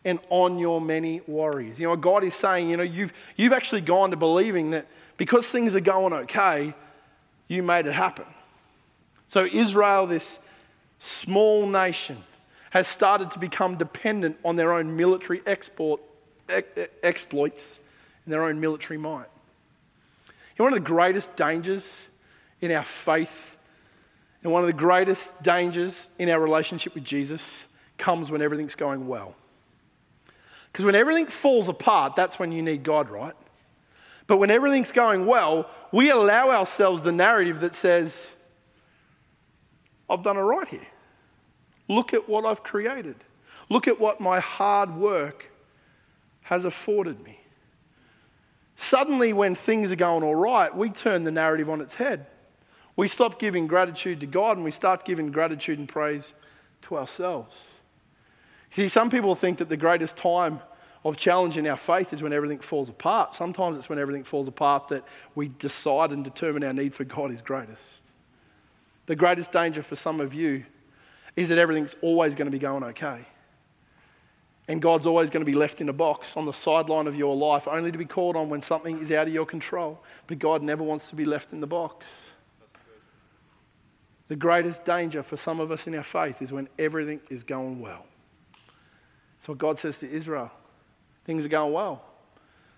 and 0.05 0.19
on 0.29 0.59
your 0.59 0.81
many 0.81 1.21
worries. 1.27 1.81
You 1.81 1.89
know, 1.89 1.97
God 1.97 2.25
is 2.25 2.35
saying, 2.35 2.69
you 2.69 2.77
know, 2.77 2.83
you've, 2.83 3.13
you've 3.37 3.53
actually 3.53 3.81
gone 3.81 4.11
to 4.11 4.17
believing 4.17 4.71
that 4.73 4.87
because 5.17 5.49
things 5.49 5.75
are 5.75 5.81
going 5.81 6.13
okay, 6.13 6.75
you 7.49 7.63
made 7.63 7.87
it 7.87 7.93
happen. 7.93 8.27
So, 9.29 9.47
Israel, 9.47 10.07
this 10.07 10.39
small 10.99 11.67
nation, 11.67 12.19
has 12.71 12.89
started 12.89 13.31
to 13.31 13.39
become 13.39 13.77
dependent 13.77 14.37
on 14.45 14.57
their 14.57 14.73
own 14.73 14.97
military 14.97 15.41
export, 15.47 16.01
exploits 17.05 17.79
and 18.25 18.33
their 18.33 18.43
own 18.43 18.59
military 18.59 18.99
might. 18.99 19.29
You 20.27 20.33
know, 20.59 20.65
one 20.65 20.73
of 20.73 20.83
the 20.83 20.89
greatest 20.89 21.37
dangers 21.37 21.97
in 22.61 22.73
our 22.73 22.85
faith 22.85 23.57
and 24.43 24.53
one 24.53 24.63
of 24.63 24.67
the 24.67 24.73
greatest 24.73 25.41
dangers 25.41 26.09
in 26.19 26.29
our 26.29 26.41
relationship 26.41 26.95
with 26.95 27.05
Jesus 27.05 27.55
comes 27.97 28.31
when 28.31 28.43
everything's 28.43 28.75
going 28.75 29.07
well. 29.07 29.37
Because 30.75 30.85
when 30.85 30.97
everything 30.97 31.29
falls 31.29 31.69
apart, 31.69 32.17
that's 32.17 32.37
when 32.37 32.51
you 32.51 32.61
need 32.61 32.83
God, 32.83 33.09
right? 33.09 33.37
But 34.27 34.39
when 34.39 34.51
everything's 34.51 34.91
going 34.91 35.25
well, 35.25 35.71
we 35.93 36.11
allow 36.11 36.51
ourselves 36.51 37.01
the 37.01 37.13
narrative 37.13 37.61
that 37.61 37.77
says, 37.77 38.29
I've 40.11 40.25
done 40.25 40.37
it 40.37 40.41
right 40.41 40.67
here. 40.67 40.89
Look 41.89 42.13
at 42.13 42.29
what 42.29 42.45
I've 42.45 42.65
created. 42.65 43.15
Look 43.71 43.87
at 43.87 44.01
what 44.01 44.21
my 44.21 44.41
hard 44.41 44.97
work 44.97 45.53
has 46.43 46.65
afforded 46.65 47.23
me. 47.23 47.39
Suddenly, 48.75 49.33
when 49.33 49.55
things 49.55 49.93
are 49.93 49.97
going 49.97 50.25
all 50.25 50.35
right, 50.35 50.77
we 50.77 50.91
turn 50.91 51.23
the 51.23 51.31
narrative 51.31 51.71
on 51.71 51.83
its 51.83 51.95
head. 51.95 52.27
We 52.97 53.07
stop 53.07 53.39
giving 53.39 53.69
gratitude 53.69 54.19
to 54.19 54.27
God 54.27 54.57
and 54.57 54.65
we 54.65 54.73
start 54.73 55.05
giving 55.05 55.31
gratitude 55.31 55.79
and 55.79 55.89
praise 55.89 56.35
to 56.83 56.97
ourselves. 56.97 57.55
See, 58.75 58.89
some 58.89 59.09
people 59.09 59.35
think 59.37 59.59
that 59.59 59.69
the 59.69 59.77
greatest 59.77 60.17
time 60.17 60.61
of 61.05 61.17
challenge 61.17 61.57
in 61.57 61.67
our 61.67 61.77
faith 61.77 62.13
is 62.13 62.23
when 62.23 62.33
everything 62.33 62.59
falls 62.59 62.89
apart. 62.89 63.35
Sometimes 63.35 63.77
it's 63.77 63.89
when 63.89 63.99
everything 63.99 64.25
falls 64.25 64.49
apart 64.49 64.89
that 64.89 65.05
we 65.35 65.49
decide 65.49 66.11
and 66.11 66.25
determine 66.25 66.65
our 66.65 66.73
need 66.73 66.95
for 66.95 67.05
God 67.05 67.31
is 67.31 67.41
greatest. 67.41 67.79
The 69.07 69.15
greatest 69.15 69.53
danger 69.53 69.83
for 69.83 69.97
some 69.97 70.21
of 70.21 70.35
you 70.35 70.65
is 71.37 71.51
that 71.51 71.59
everything's 71.59 71.95
always 72.01 72.35
going 72.35 72.47
to 72.47 72.51
be 72.51 72.59
going 72.59 72.83
okay. 72.85 73.27
And 74.67 74.81
God's 74.81 75.07
always 75.07 75.29
going 75.29 75.43
to 75.43 75.51
be 75.51 75.57
left 75.57 75.81
in 75.83 75.89
a 75.91 75.93
box 75.93 76.37
on 76.37 76.47
the 76.47 76.53
sideline 76.53 77.07
of 77.07 77.15
your 77.15 77.37
life, 77.37 77.69
only 77.69 77.93
to 77.93 77.99
be 77.99 78.07
called 78.07 78.35
on 78.35 78.49
when 78.49 78.63
something 78.63 78.99
is 78.99 79.13
out 79.13 79.29
of 79.29 79.35
your 79.35 79.45
control. 79.45 80.03
But 80.27 80.39
God 80.39 80.63
never 80.63 80.83
wants 80.83 81.11
to 81.11 81.17
be 81.17 81.27
left 81.27 81.53
in 81.53 81.61
the 81.61 81.67
box. 81.67 82.07
The 84.29 84.37
greatest 84.37 84.87
danger 84.87 85.23
for 85.23 85.37
some 85.37 85.61
of 85.61 85.71
us 85.71 85.87
in 85.87 85.95
our 85.95 86.03
faith 86.03 86.41
is 86.41 86.51
when 86.51 86.69
everything 86.79 87.21
is 87.29 87.43
going 87.43 87.79
well. 87.79 88.07
That's 89.45 89.51
what 89.51 89.59
God 89.59 89.79
says 89.79 89.99
to 89.99 90.11
Israel. 90.11 90.51
Things 91.27 91.45
are 91.45 91.51
going 91.51 91.75
well. 91.75 92.03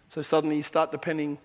So 0.09 0.21
suddenly 0.21 0.57
you 0.57 0.65
start 0.65 0.91
depending 0.91 1.39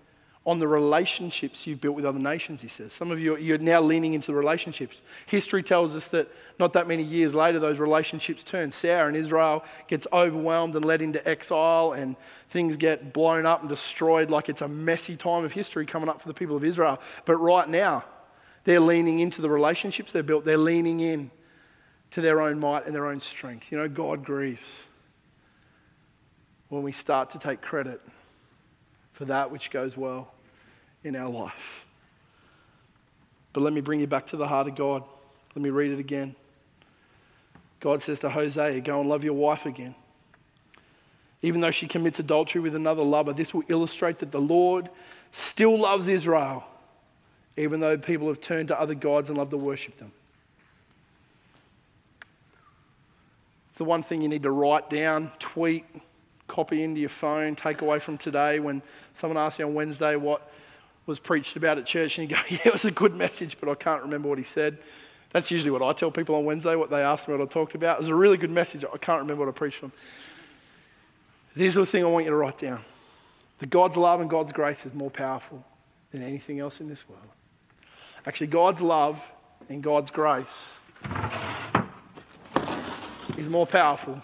on 0.47 0.57
the 0.57 0.67
relationships 0.67 1.67
you've 1.67 1.79
built 1.79 1.95
with 1.95 2.05
other 2.05 2.17
nations, 2.17 2.63
he 2.63 2.67
says. 2.67 2.91
Some 2.91 3.11
of 3.11 3.19
you, 3.19 3.37
you're 3.37 3.59
now 3.59 3.81
leaning 3.81 4.15
into 4.15 4.31
the 4.31 4.33
relationships. 4.33 4.99
History 5.27 5.61
tells 5.61 5.95
us 5.95 6.07
that 6.07 6.27
not 6.57 6.73
that 6.73 6.87
many 6.87 7.03
years 7.03 7.35
later, 7.35 7.59
those 7.59 7.77
relationships 7.77 8.41
turn 8.41 8.71
sour, 8.71 9.07
and 9.07 9.15
Israel 9.15 9.63
gets 9.87 10.07
overwhelmed 10.11 10.75
and 10.75 10.83
led 10.83 11.03
into 11.03 11.25
exile, 11.29 11.93
and 11.93 12.15
things 12.49 12.75
get 12.75 13.13
blown 13.13 13.45
up 13.45 13.59
and 13.59 13.69
destroyed 13.69 14.31
like 14.31 14.49
it's 14.49 14.63
a 14.63 14.67
messy 14.67 15.15
time 15.15 15.45
of 15.45 15.51
history 15.51 15.85
coming 15.85 16.09
up 16.09 16.19
for 16.19 16.29
the 16.29 16.33
people 16.33 16.55
of 16.55 16.63
Israel. 16.63 16.99
But 17.25 17.35
right 17.35 17.69
now, 17.69 18.05
they're 18.63 18.79
leaning 18.79 19.19
into 19.19 19.43
the 19.43 19.51
relationships 19.51 20.13
they've 20.13 20.25
built, 20.25 20.45
they're 20.45 20.57
leaning 20.57 20.99
in 20.99 21.29
to 22.09 22.21
their 22.21 22.41
own 22.41 22.59
might 22.59 22.87
and 22.87 22.95
their 22.95 23.05
own 23.05 23.19
strength. 23.19 23.71
You 23.71 23.77
know, 23.77 23.87
God 23.87 24.25
grieves 24.25 24.85
when 26.71 26.83
we 26.83 26.93
start 26.93 27.29
to 27.31 27.37
take 27.37 27.61
credit 27.61 28.01
for 29.11 29.25
that 29.25 29.51
which 29.51 29.71
goes 29.71 29.97
well 29.97 30.31
in 31.03 31.17
our 31.17 31.29
life. 31.29 31.85
But 33.51 33.59
let 33.59 33.73
me 33.73 33.81
bring 33.81 33.99
you 33.99 34.07
back 34.07 34.27
to 34.27 34.37
the 34.37 34.47
heart 34.47 34.67
of 34.69 34.75
God. 34.75 35.03
Let 35.53 35.61
me 35.61 35.69
read 35.69 35.91
it 35.91 35.99
again. 35.99 36.33
God 37.81 38.01
says 38.01 38.21
to 38.21 38.29
Hosea, 38.29 38.79
Go 38.79 39.01
and 39.01 39.09
love 39.09 39.25
your 39.25 39.33
wife 39.33 39.65
again. 39.65 39.95
Even 41.41 41.59
though 41.59 41.71
she 41.71 41.87
commits 41.89 42.19
adultery 42.19 42.61
with 42.61 42.73
another 42.73 43.03
lover, 43.03 43.33
this 43.33 43.53
will 43.53 43.63
illustrate 43.67 44.19
that 44.19 44.31
the 44.31 44.39
Lord 44.39 44.89
still 45.33 45.77
loves 45.77 46.07
Israel, 46.07 46.63
even 47.57 47.81
though 47.81 47.97
people 47.97 48.29
have 48.29 48.39
turned 48.39 48.69
to 48.69 48.79
other 48.79 48.95
gods 48.95 49.27
and 49.27 49.37
love 49.37 49.49
to 49.49 49.57
worship 49.57 49.97
them. 49.97 50.13
It's 53.71 53.79
the 53.79 53.83
one 53.83 54.03
thing 54.03 54.21
you 54.21 54.29
need 54.29 54.43
to 54.43 54.51
write 54.51 54.89
down, 54.89 55.33
tweet, 55.37 55.83
copy 56.51 56.83
into 56.83 56.99
your 56.99 57.09
phone, 57.09 57.55
take 57.55 57.81
away 57.81 57.97
from 57.99 58.17
today 58.17 58.59
when 58.59 58.81
someone 59.13 59.37
asks 59.37 59.57
you 59.57 59.65
on 59.65 59.73
Wednesday 59.73 60.17
what 60.17 60.51
was 61.05 61.17
preached 61.17 61.55
about 61.55 61.77
at 61.77 61.85
church 61.85 62.17
and 62.17 62.29
you 62.29 62.35
go, 62.35 62.41
yeah, 62.49 62.59
it 62.65 62.73
was 62.73 62.83
a 62.83 62.91
good 62.91 63.15
message, 63.15 63.57
but 63.59 63.69
I 63.69 63.75
can't 63.75 64.03
remember 64.03 64.27
what 64.27 64.37
he 64.37 64.43
said. 64.43 64.77
That's 65.31 65.49
usually 65.49 65.71
what 65.71 65.81
I 65.81 65.93
tell 65.93 66.11
people 66.11 66.35
on 66.35 66.43
Wednesday, 66.43 66.75
what 66.75 66.89
they 66.89 67.01
ask 67.01 67.29
me 67.29 67.35
what 67.35 67.41
I 67.41 67.49
talked 67.49 67.73
about. 67.73 67.95
It 67.95 67.99
was 67.99 68.09
a 68.09 68.15
really 68.15 68.35
good 68.35 68.51
message. 68.51 68.83
I 68.83 68.97
can't 68.97 69.21
remember 69.21 69.45
what 69.45 69.55
I 69.55 69.57
preached 69.57 69.81
on. 69.81 69.93
Here's 71.55 71.75
the 71.75 71.85
thing 71.85 72.03
I 72.03 72.07
want 72.07 72.25
you 72.25 72.31
to 72.31 72.35
write 72.35 72.57
down. 72.57 72.81
That 73.59 73.69
God's 73.69 73.95
love 73.95 74.19
and 74.19 74.29
God's 74.29 74.51
grace 74.51 74.85
is 74.85 74.93
more 74.93 75.09
powerful 75.09 75.63
than 76.11 76.21
anything 76.21 76.59
else 76.59 76.81
in 76.81 76.89
this 76.89 77.07
world. 77.07 77.21
Actually, 78.25 78.47
God's 78.47 78.81
love 78.81 79.21
and 79.69 79.81
God's 79.81 80.11
grace 80.11 80.67
is 83.37 83.47
more 83.47 83.65
powerful 83.65 84.21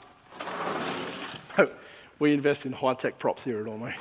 we 2.19 2.33
invest 2.33 2.65
in 2.65 2.71
high 2.71 2.93
tech 2.95 3.19
props 3.19 3.43
here 3.43 3.59
at 3.59 3.65
Ormeau. 3.65 3.93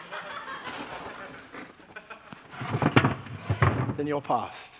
than 3.97 4.07
your 4.07 4.23
past. 4.23 4.75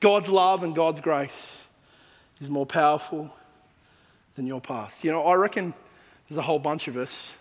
God's 0.00 0.28
love 0.28 0.62
and 0.62 0.74
God's 0.74 1.00
grace 1.00 1.46
is 2.40 2.50
more 2.50 2.66
powerful 2.66 3.34
than 4.36 4.46
your 4.46 4.60
past. 4.60 5.02
You 5.02 5.10
know, 5.10 5.26
I 5.26 5.34
reckon 5.34 5.74
there's 6.28 6.38
a 6.38 6.42
whole 6.42 6.58
bunch 6.58 6.88
of 6.88 6.96
us 6.96 7.32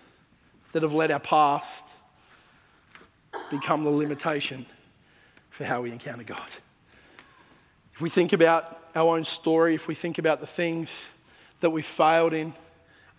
that 0.71 0.83
have 0.83 0.93
let 0.93 1.11
our 1.11 1.19
past 1.19 1.85
become 3.51 3.83
the 3.83 3.89
limitation 3.89 4.65
for 5.49 5.65
how 5.65 5.81
we 5.81 5.91
encounter 5.91 6.23
God. 6.23 6.47
If 7.93 8.01
we 8.01 8.09
think 8.09 8.33
about 8.33 8.89
our 8.95 9.15
own 9.15 9.25
story, 9.25 9.75
if 9.75 9.87
we 9.87 9.95
think 9.95 10.17
about 10.17 10.41
the 10.41 10.47
things 10.47 10.89
that 11.59 11.69
we 11.69 11.81
failed 11.81 12.33
in, 12.33 12.53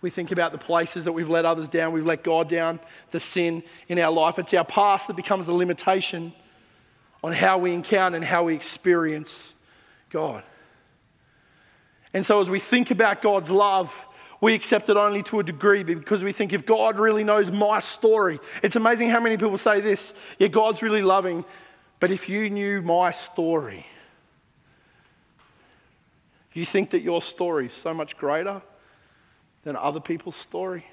we 0.01 0.09
think 0.09 0.31
about 0.31 0.51
the 0.51 0.57
places 0.57 1.05
that 1.05 1.11
we've 1.11 1.29
let 1.29 1.45
others 1.45 1.69
down, 1.69 1.91
we've 1.91 2.05
let 2.05 2.23
God 2.23 2.49
down, 2.49 2.79
the 3.11 3.19
sin 3.19 3.63
in 3.87 3.97
our 3.97 4.11
life. 4.11 4.37
It's 4.37 4.53
our 4.53 4.65
past 4.65 5.07
that 5.07 5.15
becomes 5.15 5.45
the 5.45 5.53
limitation 5.53 6.33
on 7.23 7.33
how 7.33 7.57
we 7.57 7.73
encounter 7.73 8.15
and 8.15 8.25
how 8.25 8.43
we 8.43 8.53
experience 8.53 9.41
God. 10.09 10.43
And 12.13 12.25
so, 12.25 12.39
as 12.39 12.49
we 12.49 12.59
think 12.59 12.91
about 12.91 13.21
God's 13.21 13.49
love, 13.49 13.91
we 14.39 14.53
accept 14.53 14.89
it 14.89 14.97
only 14.97 15.23
to 15.23 15.39
a 15.39 15.43
degree 15.43 15.83
because 15.83 16.23
we 16.23 16.31
think 16.31 16.53
if 16.53 16.65
God 16.65 16.99
really 16.99 17.23
knows 17.23 17.51
my 17.51 17.79
story, 17.79 18.39
it's 18.61 18.75
amazing 18.75 19.09
how 19.09 19.19
many 19.19 19.35
people 19.37 19.57
say 19.57 19.81
this 19.81 20.13
yeah, 20.37 20.47
God's 20.47 20.83
really 20.83 21.01
loving, 21.01 21.43
but 21.99 22.11
if 22.11 22.29
you 22.29 22.49
knew 22.51 22.83
my 22.83 23.11
story, 23.11 23.85
you 26.53 26.65
think 26.65 26.91
that 26.91 27.01
your 27.01 27.21
story 27.21 27.67
is 27.67 27.73
so 27.73 27.93
much 27.93 28.15
greater 28.17 28.61
than 29.67 29.75
other 29.75 29.99
people's 29.99 30.37
story. 30.37 30.85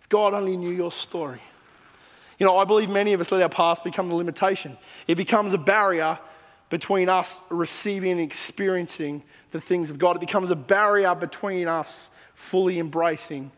If 0.00 0.08
God 0.08 0.34
only 0.34 0.56
knew 0.56 0.70
your 0.70 0.92
story. 0.92 1.42
You 2.38 2.46
know, 2.46 2.58
I 2.58 2.64
believe 2.64 2.88
many 2.88 3.12
of 3.12 3.20
us 3.20 3.32
let 3.32 3.42
our 3.42 3.48
past 3.48 3.82
become 3.82 4.08
the 4.08 4.14
limitation. 4.14 4.78
It 5.08 5.16
becomes 5.16 5.52
a 5.52 5.58
barrier 5.58 6.16
between 6.70 7.08
us 7.08 7.40
receiving 7.50 8.12
and 8.12 8.20
experiencing 8.20 9.24
the 9.50 9.60
things 9.60 9.90
of 9.90 9.98
God. 9.98 10.14
It 10.14 10.20
becomes 10.20 10.50
a 10.50 10.56
barrier 10.56 11.12
between 11.16 11.66
us 11.66 12.08
fully 12.34 12.78
embracing 12.78 13.50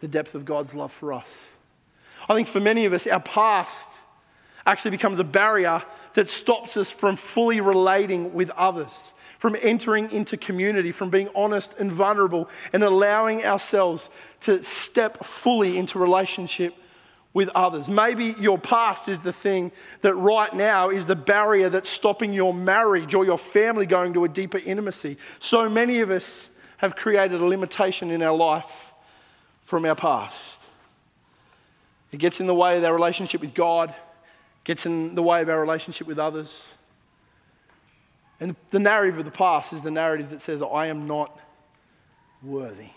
the 0.00 0.08
depth 0.08 0.34
of 0.34 0.44
God's 0.44 0.74
love 0.74 0.92
for 0.92 1.14
us. 1.14 1.26
I 2.28 2.34
think 2.34 2.48
for 2.48 2.60
many 2.60 2.84
of 2.84 2.92
us, 2.92 3.06
our 3.06 3.20
past 3.20 3.88
actually 4.66 4.90
becomes 4.90 5.18
a 5.18 5.24
barrier 5.24 5.82
that 6.12 6.28
stops 6.28 6.76
us 6.76 6.90
from 6.90 7.16
fully 7.16 7.62
relating 7.62 8.34
with 8.34 8.50
others 8.50 9.00
from 9.38 9.56
entering 9.60 10.10
into 10.10 10.36
community, 10.36 10.92
from 10.92 11.10
being 11.10 11.28
honest 11.34 11.74
and 11.78 11.92
vulnerable, 11.92 12.48
and 12.72 12.82
allowing 12.82 13.44
ourselves 13.44 14.08
to 14.40 14.62
step 14.62 15.24
fully 15.24 15.76
into 15.76 15.98
relationship 15.98 16.74
with 17.34 17.50
others. 17.50 17.86
Maybe 17.86 18.34
your 18.40 18.58
past 18.58 19.08
is 19.08 19.20
the 19.20 19.32
thing 19.32 19.70
that 20.00 20.14
right 20.14 20.54
now 20.54 20.88
is 20.88 21.04
the 21.04 21.14
barrier 21.14 21.68
that's 21.68 21.90
stopping 21.90 22.32
your 22.32 22.54
marriage 22.54 23.14
or 23.14 23.26
your 23.26 23.36
family 23.36 23.84
going 23.84 24.14
to 24.14 24.24
a 24.24 24.28
deeper 24.28 24.56
intimacy. 24.56 25.18
So 25.38 25.68
many 25.68 26.00
of 26.00 26.10
us 26.10 26.48
have 26.78 26.96
created 26.96 27.40
a 27.40 27.44
limitation 27.44 28.10
in 28.10 28.22
our 28.22 28.34
life 28.34 28.70
from 29.66 29.84
our 29.84 29.94
past. 29.94 30.38
It 32.10 32.18
gets 32.18 32.40
in 32.40 32.46
the 32.46 32.54
way 32.54 32.78
of 32.78 32.84
our 32.84 32.94
relationship 32.94 33.42
with 33.42 33.52
God, 33.52 33.94
gets 34.64 34.86
in 34.86 35.14
the 35.14 35.22
way 35.22 35.42
of 35.42 35.50
our 35.50 35.60
relationship 35.60 36.06
with 36.06 36.18
others. 36.18 36.62
And 38.40 38.54
the 38.70 38.78
narrative 38.78 39.18
of 39.18 39.24
the 39.24 39.30
past 39.30 39.72
is 39.72 39.80
the 39.80 39.90
narrative 39.90 40.30
that 40.30 40.40
says, 40.40 40.62
I 40.62 40.86
am 40.86 41.06
not 41.06 41.38
worthy. 42.42 42.90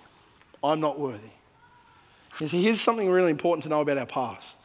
I'm 0.63 0.79
not 0.79 0.99
worthy. 0.99 1.31
You 2.39 2.47
see, 2.47 2.61
here's 2.61 2.81
something 2.81 3.09
really 3.09 3.31
important 3.31 3.63
to 3.63 3.69
know 3.69 3.81
about 3.81 3.97
our 3.97 4.05
past. 4.05 4.55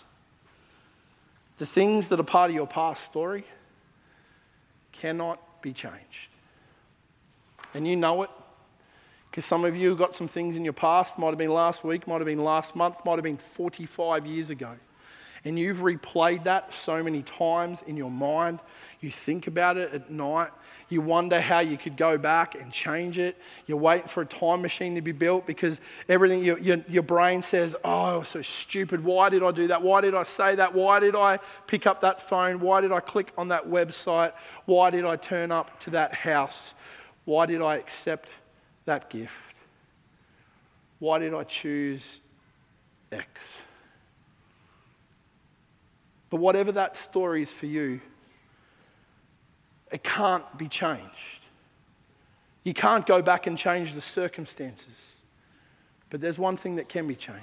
The 1.58 1.66
things 1.66 2.08
that 2.08 2.18
are 2.18 2.24
part 2.24 2.50
of 2.50 2.56
your 2.56 2.66
past 2.66 3.04
story 3.04 3.44
cannot 4.92 5.40
be 5.62 5.72
changed. 5.72 6.28
And 7.72 7.86
you 7.86 7.96
know 7.96 8.22
it 8.22 8.30
because 9.34 9.44
some 9.44 9.64
of 9.64 9.74
you 9.74 9.96
got 9.96 10.14
some 10.14 10.28
things 10.28 10.54
in 10.54 10.62
your 10.62 10.72
past, 10.72 11.18
might 11.18 11.30
have 11.30 11.38
been 11.38 11.50
last 11.50 11.82
week, 11.82 12.06
might 12.06 12.18
have 12.18 12.26
been 12.26 12.44
last 12.44 12.76
month, 12.76 13.04
might 13.04 13.16
have 13.16 13.24
been 13.24 13.36
45 13.36 14.26
years 14.26 14.48
ago. 14.48 14.76
and 15.44 15.58
you've 15.58 15.78
replayed 15.78 16.44
that 16.44 16.72
so 16.72 17.02
many 17.02 17.22
times 17.22 17.82
in 17.82 17.96
your 17.96 18.12
mind, 18.12 18.60
you 19.00 19.10
think 19.10 19.48
about 19.48 19.76
it 19.76 19.92
at 19.92 20.08
night, 20.08 20.50
you 20.88 21.00
wonder 21.00 21.40
how 21.40 21.60
you 21.60 21.76
could 21.76 21.96
go 21.96 22.18
back 22.18 22.54
and 22.54 22.72
change 22.72 23.18
it. 23.18 23.36
You're 23.66 23.78
waiting 23.78 24.08
for 24.08 24.22
a 24.22 24.26
time 24.26 24.62
machine 24.62 24.94
to 24.94 25.00
be 25.00 25.12
built 25.12 25.46
because 25.46 25.80
everything, 26.08 26.44
your, 26.44 26.58
your, 26.58 26.78
your 26.88 27.02
brain 27.02 27.42
says, 27.42 27.74
Oh, 27.84 28.22
so 28.22 28.42
stupid. 28.42 29.02
Why 29.02 29.28
did 29.28 29.42
I 29.42 29.50
do 29.50 29.68
that? 29.68 29.82
Why 29.82 30.00
did 30.00 30.14
I 30.14 30.22
say 30.22 30.54
that? 30.56 30.74
Why 30.74 31.00
did 31.00 31.14
I 31.14 31.38
pick 31.66 31.86
up 31.86 32.02
that 32.02 32.22
phone? 32.28 32.60
Why 32.60 32.80
did 32.80 32.92
I 32.92 33.00
click 33.00 33.32
on 33.38 33.48
that 33.48 33.66
website? 33.68 34.32
Why 34.66 34.90
did 34.90 35.04
I 35.04 35.16
turn 35.16 35.50
up 35.50 35.80
to 35.80 35.90
that 35.90 36.14
house? 36.14 36.74
Why 37.24 37.46
did 37.46 37.62
I 37.62 37.76
accept 37.76 38.28
that 38.84 39.10
gift? 39.10 39.32
Why 40.98 41.18
did 41.18 41.34
I 41.34 41.44
choose 41.44 42.20
X? 43.10 43.58
But 46.30 46.40
whatever 46.40 46.72
that 46.72 46.96
story 46.96 47.42
is 47.42 47.52
for 47.52 47.66
you, 47.66 48.00
it 49.94 50.02
can't 50.02 50.58
be 50.58 50.66
changed. 50.66 51.04
You 52.64 52.74
can't 52.74 53.06
go 53.06 53.22
back 53.22 53.46
and 53.46 53.56
change 53.56 53.94
the 53.94 54.00
circumstances. 54.00 55.12
But 56.10 56.20
there's 56.20 56.36
one 56.36 56.56
thing 56.56 56.76
that 56.76 56.88
can 56.88 57.06
be 57.06 57.14
changed 57.14 57.42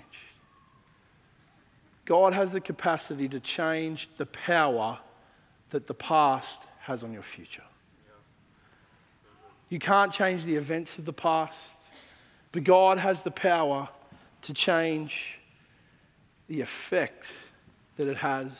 God 2.04 2.34
has 2.34 2.52
the 2.52 2.60
capacity 2.60 3.30
to 3.30 3.40
change 3.40 4.10
the 4.18 4.26
power 4.26 5.00
that 5.70 5.88
the 5.88 5.94
past 5.94 6.62
has 6.82 7.04
on 7.04 7.14
your 7.14 7.24
future. 7.24 7.64
You 9.70 9.80
can't 9.80 10.12
change 10.12 10.44
the 10.44 10.56
events 10.56 10.98
of 10.98 11.06
the 11.06 11.14
past, 11.14 11.58
but 12.52 12.66
God 12.66 12.98
has 12.98 13.22
the 13.22 13.32
power 13.32 13.88
to 14.42 14.54
change 14.54 15.40
the 16.50 16.60
effect 16.60 17.28
that 17.96 18.10
it 18.10 18.18
has 18.18 18.52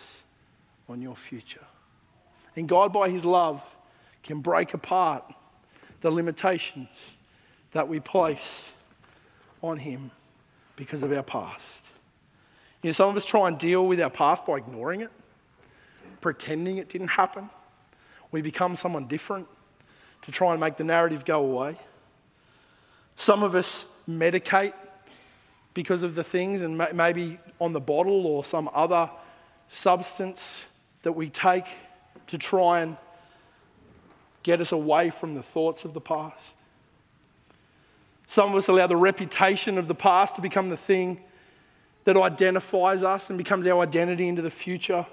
on 0.88 1.02
your 1.02 1.18
future. 1.18 1.66
And 2.56 2.70
God, 2.70 2.94
by 2.94 3.10
His 3.10 3.26
love, 3.26 3.62
can 4.24 4.42
break 4.42 4.74
apart 4.74 5.24
the 6.02 6.12
limitations 6.12 6.90
that 7.72 7.88
we 7.88 8.00
place 8.00 8.64
on 9.62 9.78
Him 9.78 10.12
because 10.76 11.04
of 11.04 11.12
our 11.12 11.24
past. 11.24 11.64
You 12.82 12.88
know, 12.88 12.94
some 12.94 13.10
of 13.10 13.16
us 13.16 13.26
try 13.26 13.48
and 13.48 13.58
deal 13.58 13.86
with 13.86 14.02
our 14.02 14.10
past 14.10 14.46
by 14.46 14.58
ignoring 14.58 15.02
it, 15.02 15.12
pretending 16.20 16.78
it 16.78 16.90
didn't 16.90 17.10
happen. 17.10 17.50
We 18.32 18.42
become 18.42 18.76
someone 18.76 19.08
different 19.08 19.48
to 20.24 20.32
try 20.32 20.52
and 20.52 20.60
make 20.60 20.78
the 20.78 20.84
narrative 20.84 21.26
go 21.26 21.44
away. 21.44 21.78
Some 23.16 23.44
of 23.44 23.56
us 23.56 23.86
medicate 24.10 24.74
because 25.74 26.04
of 26.04 26.16
the 26.16 26.24
things, 26.24 26.62
and 26.62 26.78
maybe 26.94 27.40
on 27.60 27.72
the 27.72 27.80
bottle 27.80 28.26
or 28.26 28.44
some 28.44 28.70
other 28.74 29.10
substance 29.70 30.64
that 31.04 31.14
we 31.14 31.30
take 31.30 31.66
to 32.28 32.38
try 32.38 32.82
and 32.82 32.98
get 34.44 34.62
us 34.62 34.72
away 34.72 35.10
from 35.10 35.36
the 35.36 35.44
thoughts 35.44 35.86
of 35.86 35.94
the 35.94 36.02
past. 36.02 36.56
Some 38.28 38.52
of 38.52 38.56
us 38.56 38.68
allow 38.68 38.88
the 38.88 38.98
reputation 38.98 39.78
of 39.78 39.88
the 39.88 39.96
past 39.96 40.36
to 40.36 40.42
become 40.42 40.70
the 40.70 40.78
thing 40.78 41.20
that 42.06 42.18
identifies 42.18 43.04
us 43.04 43.30
and 43.30 43.38
becomes 43.38 43.68
our 43.68 43.82
identity 43.82 44.28
into 44.28 44.42
the 44.42 44.52
future. 44.52 45.06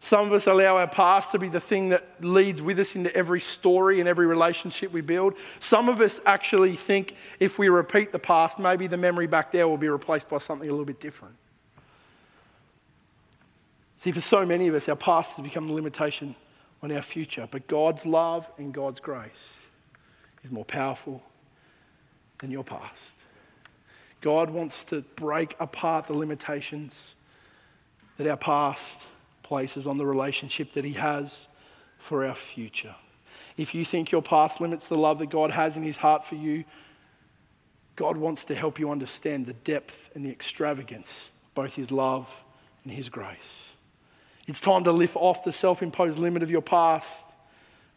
Some 0.00 0.26
of 0.26 0.32
us 0.32 0.46
allow 0.46 0.76
our 0.76 0.86
past 0.86 1.32
to 1.32 1.38
be 1.38 1.48
the 1.48 1.60
thing 1.60 1.88
that 1.88 2.06
leads 2.20 2.60
with 2.60 2.78
us 2.78 2.94
into 2.94 3.14
every 3.16 3.40
story 3.40 4.00
and 4.00 4.08
every 4.08 4.26
relationship 4.26 4.92
we 4.92 5.00
build. 5.00 5.34
Some 5.60 5.88
of 5.88 6.00
us 6.00 6.20
actually 6.26 6.76
think 6.76 7.16
if 7.40 7.58
we 7.58 7.68
repeat 7.68 8.12
the 8.12 8.18
past, 8.18 8.58
maybe 8.58 8.86
the 8.86 8.96
memory 8.96 9.26
back 9.26 9.50
there 9.50 9.66
will 9.66 9.78
be 9.78 9.88
replaced 9.88 10.28
by 10.28 10.38
something 10.38 10.68
a 10.68 10.72
little 10.72 10.84
bit 10.84 11.00
different. 11.00 11.34
See, 13.96 14.12
for 14.12 14.20
so 14.20 14.44
many 14.44 14.68
of 14.68 14.74
us, 14.74 14.88
our 14.88 14.96
past 14.96 15.36
has 15.36 15.42
become 15.42 15.68
the 15.68 15.74
limitation 15.74 16.36
on 16.84 16.92
our 16.92 17.02
future. 17.02 17.48
But 17.50 17.66
God's 17.66 18.04
love 18.04 18.46
and 18.58 18.72
God's 18.72 19.00
grace 19.00 19.54
is 20.42 20.52
more 20.52 20.66
powerful 20.66 21.22
than 22.38 22.50
your 22.50 22.62
past. 22.62 23.02
God 24.20 24.50
wants 24.50 24.84
to 24.84 25.00
break 25.16 25.56
apart 25.58 26.06
the 26.06 26.14
limitations 26.14 27.14
that 28.18 28.26
our 28.26 28.36
past 28.36 29.00
places 29.42 29.86
on 29.86 29.96
the 29.96 30.06
relationship 30.06 30.74
that 30.74 30.84
He 30.84 30.92
has 30.92 31.38
for 31.98 32.26
our 32.26 32.34
future. 32.34 32.94
If 33.56 33.74
you 33.74 33.84
think 33.84 34.12
your 34.12 34.22
past 34.22 34.60
limits 34.60 34.86
the 34.86 34.98
love 34.98 35.18
that 35.20 35.30
God 35.30 35.50
has 35.50 35.78
in 35.78 35.82
His 35.82 35.96
heart 35.96 36.26
for 36.26 36.34
you, 36.34 36.64
God 37.96 38.18
wants 38.18 38.44
to 38.46 38.54
help 38.54 38.78
you 38.78 38.90
understand 38.90 39.46
the 39.46 39.52
depth 39.54 40.10
and 40.14 40.24
the 40.24 40.30
extravagance, 40.30 41.30
both 41.54 41.74
His 41.74 41.90
love 41.90 42.28
and 42.82 42.92
His 42.92 43.08
grace. 43.08 43.38
It's 44.46 44.60
time 44.60 44.84
to 44.84 44.92
lift 44.92 45.16
off 45.16 45.44
the 45.44 45.52
self 45.52 45.82
imposed 45.82 46.18
limit 46.18 46.42
of 46.42 46.50
your 46.50 46.60
past 46.60 47.24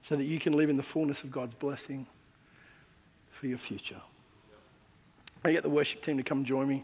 so 0.01 0.15
that 0.15 0.23
you 0.23 0.39
can 0.39 0.53
live 0.53 0.69
in 0.69 0.77
the 0.77 0.83
fullness 0.83 1.23
of 1.23 1.31
God's 1.31 1.53
blessing 1.53 2.07
for 3.31 3.47
your 3.47 3.57
future. 3.57 4.01
I 5.43 5.51
get 5.51 5.63
the 5.63 5.69
worship 5.69 6.01
team 6.01 6.17
to 6.17 6.23
come 6.23 6.45
join 6.45 6.67
me. 6.67 6.83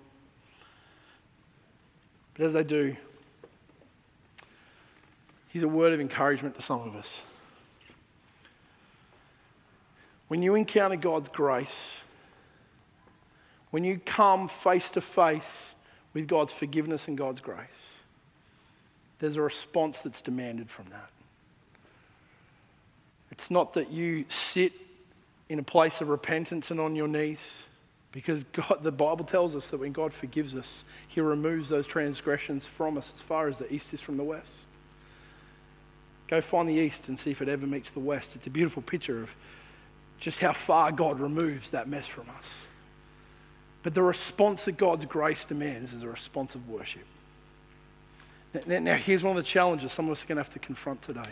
But 2.34 2.46
as 2.46 2.54
they 2.54 2.64
do, 2.64 2.96
here's 5.50 5.64
a 5.64 5.68
word 5.68 5.94
of 5.94 6.00
encouragement 6.00 6.56
to 6.56 6.62
some 6.62 6.82
of 6.82 6.96
us. 6.96 7.20
When 10.28 10.42
you 10.42 10.56
encounter 10.56 10.96
God's 10.96 11.30
grace, 11.30 12.02
when 13.70 13.84
you 13.84 14.00
come 14.00 14.48
face 14.48 14.90
to 14.92 15.02
face 15.02 15.76
with 16.14 16.28
God's 16.28 16.52
forgiveness 16.52 17.08
and 17.08 17.18
God's 17.18 17.40
grace, 17.40 17.93
there's 19.24 19.38
a 19.38 19.42
response 19.42 20.00
that's 20.00 20.22
demanded 20.22 20.70
from 20.70 20.84
that. 20.90 21.10
It's 23.32 23.50
not 23.50 23.74
that 23.76 23.90
you 23.90 24.26
sit 24.28 24.74
in 25.48 25.60
a 25.60 25.64
place 25.64 26.02
of 26.02 26.10
repentance 26.10 26.72
and 26.72 26.80
on 26.80 26.94
your 26.94 27.08
knees, 27.08 27.64
because 28.12 28.44
God, 28.52 28.80
the 28.82 28.92
Bible 28.92 29.24
tells 29.24 29.56
us 29.56 29.70
that 29.70 29.80
when 29.80 29.94
God 29.94 30.14
forgives 30.14 30.58
us, 30.58 30.84
He 31.08 31.22
removes 31.22 31.70
those 31.70 31.88
transgressions 31.88 32.68
from 32.68 32.98
us 32.98 33.14
as 33.16 33.22
far 33.22 33.48
as 33.48 33.60
the 33.60 33.74
east 33.74 33.94
is 33.94 34.02
from 34.02 34.18
the 34.18 34.26
west. 34.26 34.54
Go 36.28 36.42
find 36.42 36.68
the 36.68 36.74
east 36.74 37.08
and 37.08 37.18
see 37.18 37.32
if 37.32 37.42
it 37.42 37.48
ever 37.48 37.66
meets 37.66 37.92
the 37.92 38.02
west. 38.02 38.36
It's 38.36 38.48
a 38.48 38.50
beautiful 38.50 38.82
picture 38.82 39.24
of 39.24 39.30
just 40.20 40.40
how 40.40 40.52
far 40.52 40.92
God 40.92 41.22
removes 41.22 41.70
that 41.70 41.88
mess 41.88 42.10
from 42.10 42.30
us. 42.30 42.46
But 43.84 43.94
the 43.94 44.04
response 44.04 44.66
that 44.66 44.74
God's 44.74 45.06
grace 45.06 45.46
demands 45.46 45.94
is 45.94 46.04
a 46.04 46.10
response 46.10 46.56
of 46.56 46.68
worship. 46.68 47.06
Now, 48.68 48.96
here's 48.96 49.24
one 49.24 49.36
of 49.36 49.44
the 49.44 49.48
challenges 49.48 49.92
some 49.92 50.06
of 50.06 50.12
us 50.12 50.24
are 50.24 50.28
going 50.28 50.38
to 50.38 50.44
have 50.44 50.54
to 50.54 50.60
confront 50.60 51.02
today. 51.02 51.30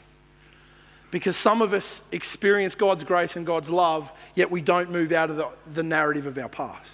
Because 1.11 1.35
some 1.35 1.61
of 1.61 1.73
us 1.73 2.01
experience 2.11 2.73
God's 2.73 3.03
grace 3.03 3.35
and 3.35 3.45
God's 3.45 3.69
love, 3.69 4.11
yet 4.33 4.49
we 4.49 4.61
don't 4.61 4.89
move 4.91 5.11
out 5.11 5.29
of 5.29 5.37
the, 5.37 5.47
the 5.73 5.83
narrative 5.83 6.25
of 6.25 6.37
our 6.37 6.49
past. 6.49 6.89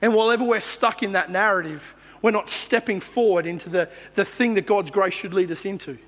And 0.00 0.14
whenever 0.14 0.44
we're 0.44 0.60
stuck 0.60 1.02
in 1.02 1.12
that 1.12 1.30
narrative, 1.30 1.82
we're 2.22 2.30
not 2.30 2.48
stepping 2.48 3.00
forward 3.00 3.46
into 3.46 3.70
the, 3.70 3.88
the 4.14 4.24
thing 4.24 4.54
that 4.54 4.66
God's 4.66 4.90
grace 4.90 5.14
should 5.14 5.34
lead 5.34 5.50
us 5.50 5.64
into. 5.64 5.98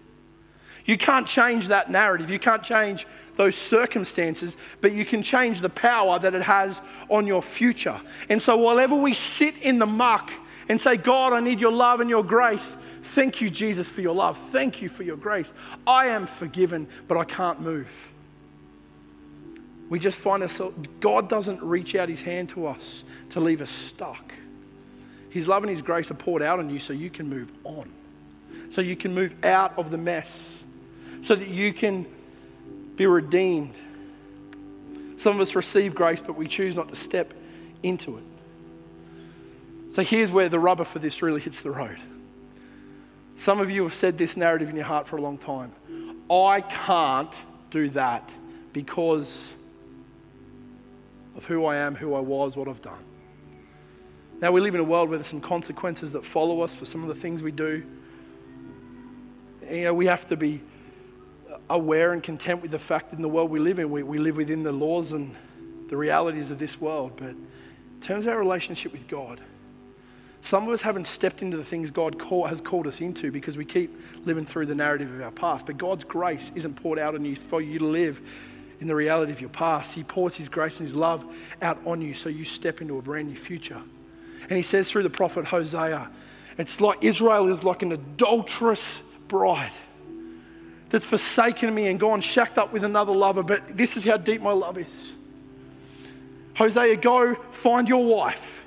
You 0.85 0.97
can't 0.99 1.27
change 1.27 1.69
that 1.69 1.91
narrative. 1.91 2.31
You 2.31 2.39
can't 2.39 2.63
change 2.63 3.07
those 3.37 3.57
circumstances, 3.57 4.57
but 4.81 4.93
you 4.93 5.05
can 5.05 5.23
change 5.23 5.61
the 5.61 5.69
power 5.71 6.19
that 6.19 6.35
it 6.35 6.43
has 6.43 6.81
on 7.09 7.27
your 7.27 7.43
future. 7.43 8.01
And 8.29 8.41
so, 8.41 8.57
whenever 8.69 8.95
we 8.95 9.15
sit 9.15 9.57
in 9.59 9.79
the 9.79 9.87
muck 9.87 10.31
and 10.71 10.81
say, 10.81 10.97
God, 10.97 11.35
I 11.35 11.41
need 11.41 11.61
your 11.61 11.73
love 11.73 12.01
and 12.01 12.09
your 12.09 12.25
grace, 12.25 12.77
Thank 13.03 13.41
you, 13.41 13.51
Jesus, 13.51 13.89
for 13.89 14.01
your 14.01 14.15
love. 14.15 14.39
Thank 14.53 14.83
you 14.83 14.89
for 14.89 15.03
your 15.03 15.17
grace. 15.17 15.53
I 15.87 16.07
am 16.07 16.27
forgiven, 16.27 16.87
but 17.09 17.19
I 17.19 17.25
can't 17.25 17.61
move. 17.61 17.89
We 19.89 19.99
just 19.99 20.17
find 20.17 20.43
ourselves, 20.43 20.77
God 21.01 21.29
doesn't 21.29 21.61
reach 21.63 21.97
out 21.97 22.09
his 22.09 22.23
hand 22.23 22.51
to 22.51 22.67
us 22.67 23.03
to 23.31 23.41
leave 23.41 23.61
us 23.61 23.71
stuck. 23.71 24.33
His 25.31 25.49
love 25.49 25.65
and 25.65 25.71
his 25.71 25.83
grace 25.83 26.11
are 26.11 26.15
poured 26.15 26.43
out 26.43 26.61
on 26.61 26.71
you 26.71 26.79
so 26.79 26.93
you 26.93 27.11
can 27.11 27.29
move 27.29 27.51
on, 27.65 27.91
so 28.69 28.81
you 28.81 28.95
can 28.95 29.13
move 29.13 29.35
out 29.45 29.77
of 29.77 29.91
the 29.91 29.99
mess, 29.99 30.63
so 31.21 31.35
that 31.35 31.49
you 31.49 31.73
can 31.73 32.07
be 32.95 33.07
redeemed. 33.07 33.75
Some 35.17 35.35
of 35.35 35.41
us 35.41 35.57
receive 35.57 35.95
grace, 35.95 36.23
but 36.25 36.37
we 36.37 36.47
choose 36.47 36.77
not 36.77 36.89
to 36.91 36.97
step 36.97 37.35
into 37.83 38.19
it. 38.19 38.25
So 39.91 40.03
here's 40.03 40.31
where 40.31 40.49
the 40.49 40.59
rubber 40.59 40.85
for 40.85 41.01
this 41.01 41.21
really 41.21 41.41
hits 41.41 41.61
the 41.61 41.73
road. 41.73 41.99
Some 43.35 43.61
of 43.61 43.71
you 43.71 43.83
have 43.83 43.95
said 43.95 44.19
this 44.19 44.37
narrative 44.37 44.69
in 44.69 44.77
your 44.77 44.85
heart 44.85 45.09
for 45.09 45.17
a 45.17 45.21
long 45.21 45.37
time. 45.37 45.73
I 46.31 46.61
can't 46.61 47.35
do 47.71 47.89
that 47.91 48.31
because 48.73 49.51
of 51.37 51.45
who 51.45 51.65
I 51.65 51.77
am, 51.77 51.97
who 51.97 52.15
I 52.15 52.21
was, 52.21 52.57
what 52.57 52.69
I've 52.69 52.83
done. 52.83 53.03
Now, 54.41 54.53
we 54.53 54.61
live 54.61 54.75
in 54.75 54.81
a 54.81 54.85
world 54.85 55.09
where 55.09 55.19
there's 55.19 55.27
some 55.27 55.41
consequences 55.41 56.13
that 56.13 56.25
follow 56.25 56.61
us 56.61 56.73
for 56.73 56.85
some 56.85 57.03
of 57.03 57.09
the 57.09 57.15
things 57.15 57.43
we 57.43 57.53
do. 57.53 57.85
You 59.69 59.85
know, 59.85 59.95
we 59.95 60.07
have 60.07 60.29
to 60.29 60.37
be 60.37 60.63
aware 61.69 62.13
and 62.13 62.23
content 62.23 62.63
with 62.63 62.71
the 62.71 62.79
fact 62.79 63.11
that 63.11 63.17
in 63.17 63.23
the 63.23 63.29
world 63.29 63.51
we 63.51 63.59
live 63.59 63.81
in, 63.81 63.91
we, 63.91 64.03
we 64.03 64.19
live 64.19 64.37
within 64.37 64.63
the 64.63 64.73
laws 64.73 65.13
and 65.13 65.35
the 65.89 65.97
realities 65.97 66.51
of 66.51 66.59
this 66.59 66.81
world. 66.81 67.13
But 67.17 67.31
in 67.31 68.01
terms 68.01 68.27
of 68.27 68.33
our 68.33 68.39
relationship 68.39 68.93
with 68.93 69.09
God, 69.09 69.41
Some 70.43 70.67
of 70.67 70.73
us 70.73 70.81
haven't 70.81 71.07
stepped 71.07 71.43
into 71.43 71.57
the 71.57 71.65
things 71.65 71.91
God 71.91 72.19
call, 72.19 72.47
has 72.47 72.61
called 72.61 72.87
us 72.87 73.01
into 73.01 73.31
because 73.31 73.57
we 73.57 73.65
keep 73.65 73.95
living 74.25 74.47
through 74.47 74.67
the 74.67 74.75
narrative 74.75 75.13
of 75.15 75.21
our 75.21 75.31
past. 75.31 75.67
But 75.67 75.79
God's 75.79 76.05
grace 76.05 76.51
isn't 76.55 76.75
poured 76.75 76.99
out 76.99 77.15
on 77.15 77.25
you 77.25 77.37
for 77.37 77.61
you 77.61 77.79
to 77.79 77.85
live 77.85 78.21
in 78.81 78.87
the 78.87 78.95
reality 78.95 79.33
of 79.33 79.41
your 79.41 79.51
past. 79.51 79.93
He 79.93 80.03
pours 80.03 80.35
His 80.35 80.49
grace 80.49 80.81
and 80.81 80.89
His 80.89 80.97
love 80.97 81.25
out 81.61 81.79
on 81.85 82.01
you 82.01 82.15
so 82.15 82.29
you 82.29 82.45
step 82.45 82.81
into 82.81 82.99
a 82.99 83.03
brand 83.03 83.29
new 83.29 83.37
future. 83.37 83.81
And 84.49 84.57
He 84.57 84.63
says 84.63 84.91
through 84.91 85.03
the 85.03 85.11
prophet 85.11 85.45
Hosea, 85.45 86.11
it's 86.57 86.81
like 86.81 87.05
Israel 87.05 87.53
is 87.55 87.63
like 87.63 87.83
an 87.83 87.93
adulterous 87.93 89.01
bride 89.29 89.73
that's 90.89 91.05
forsaken 91.05 91.73
me 91.73 91.87
and 91.87 92.01
gone 92.01 92.21
shacked 92.21 92.59
up 92.59 92.73
with 92.73 92.85
another 92.85 93.13
lover. 93.13 93.43
But 93.43 93.77
this 93.77 93.97
is 93.97 94.05
how 94.05 94.17
deep 94.17 94.43
my 94.43 94.53
love 94.53 94.77
is. 94.77 95.13
Hosea, 96.55 96.97
go 96.97 97.37
find 97.53 97.89
your 97.89 98.05
wife 98.05 98.60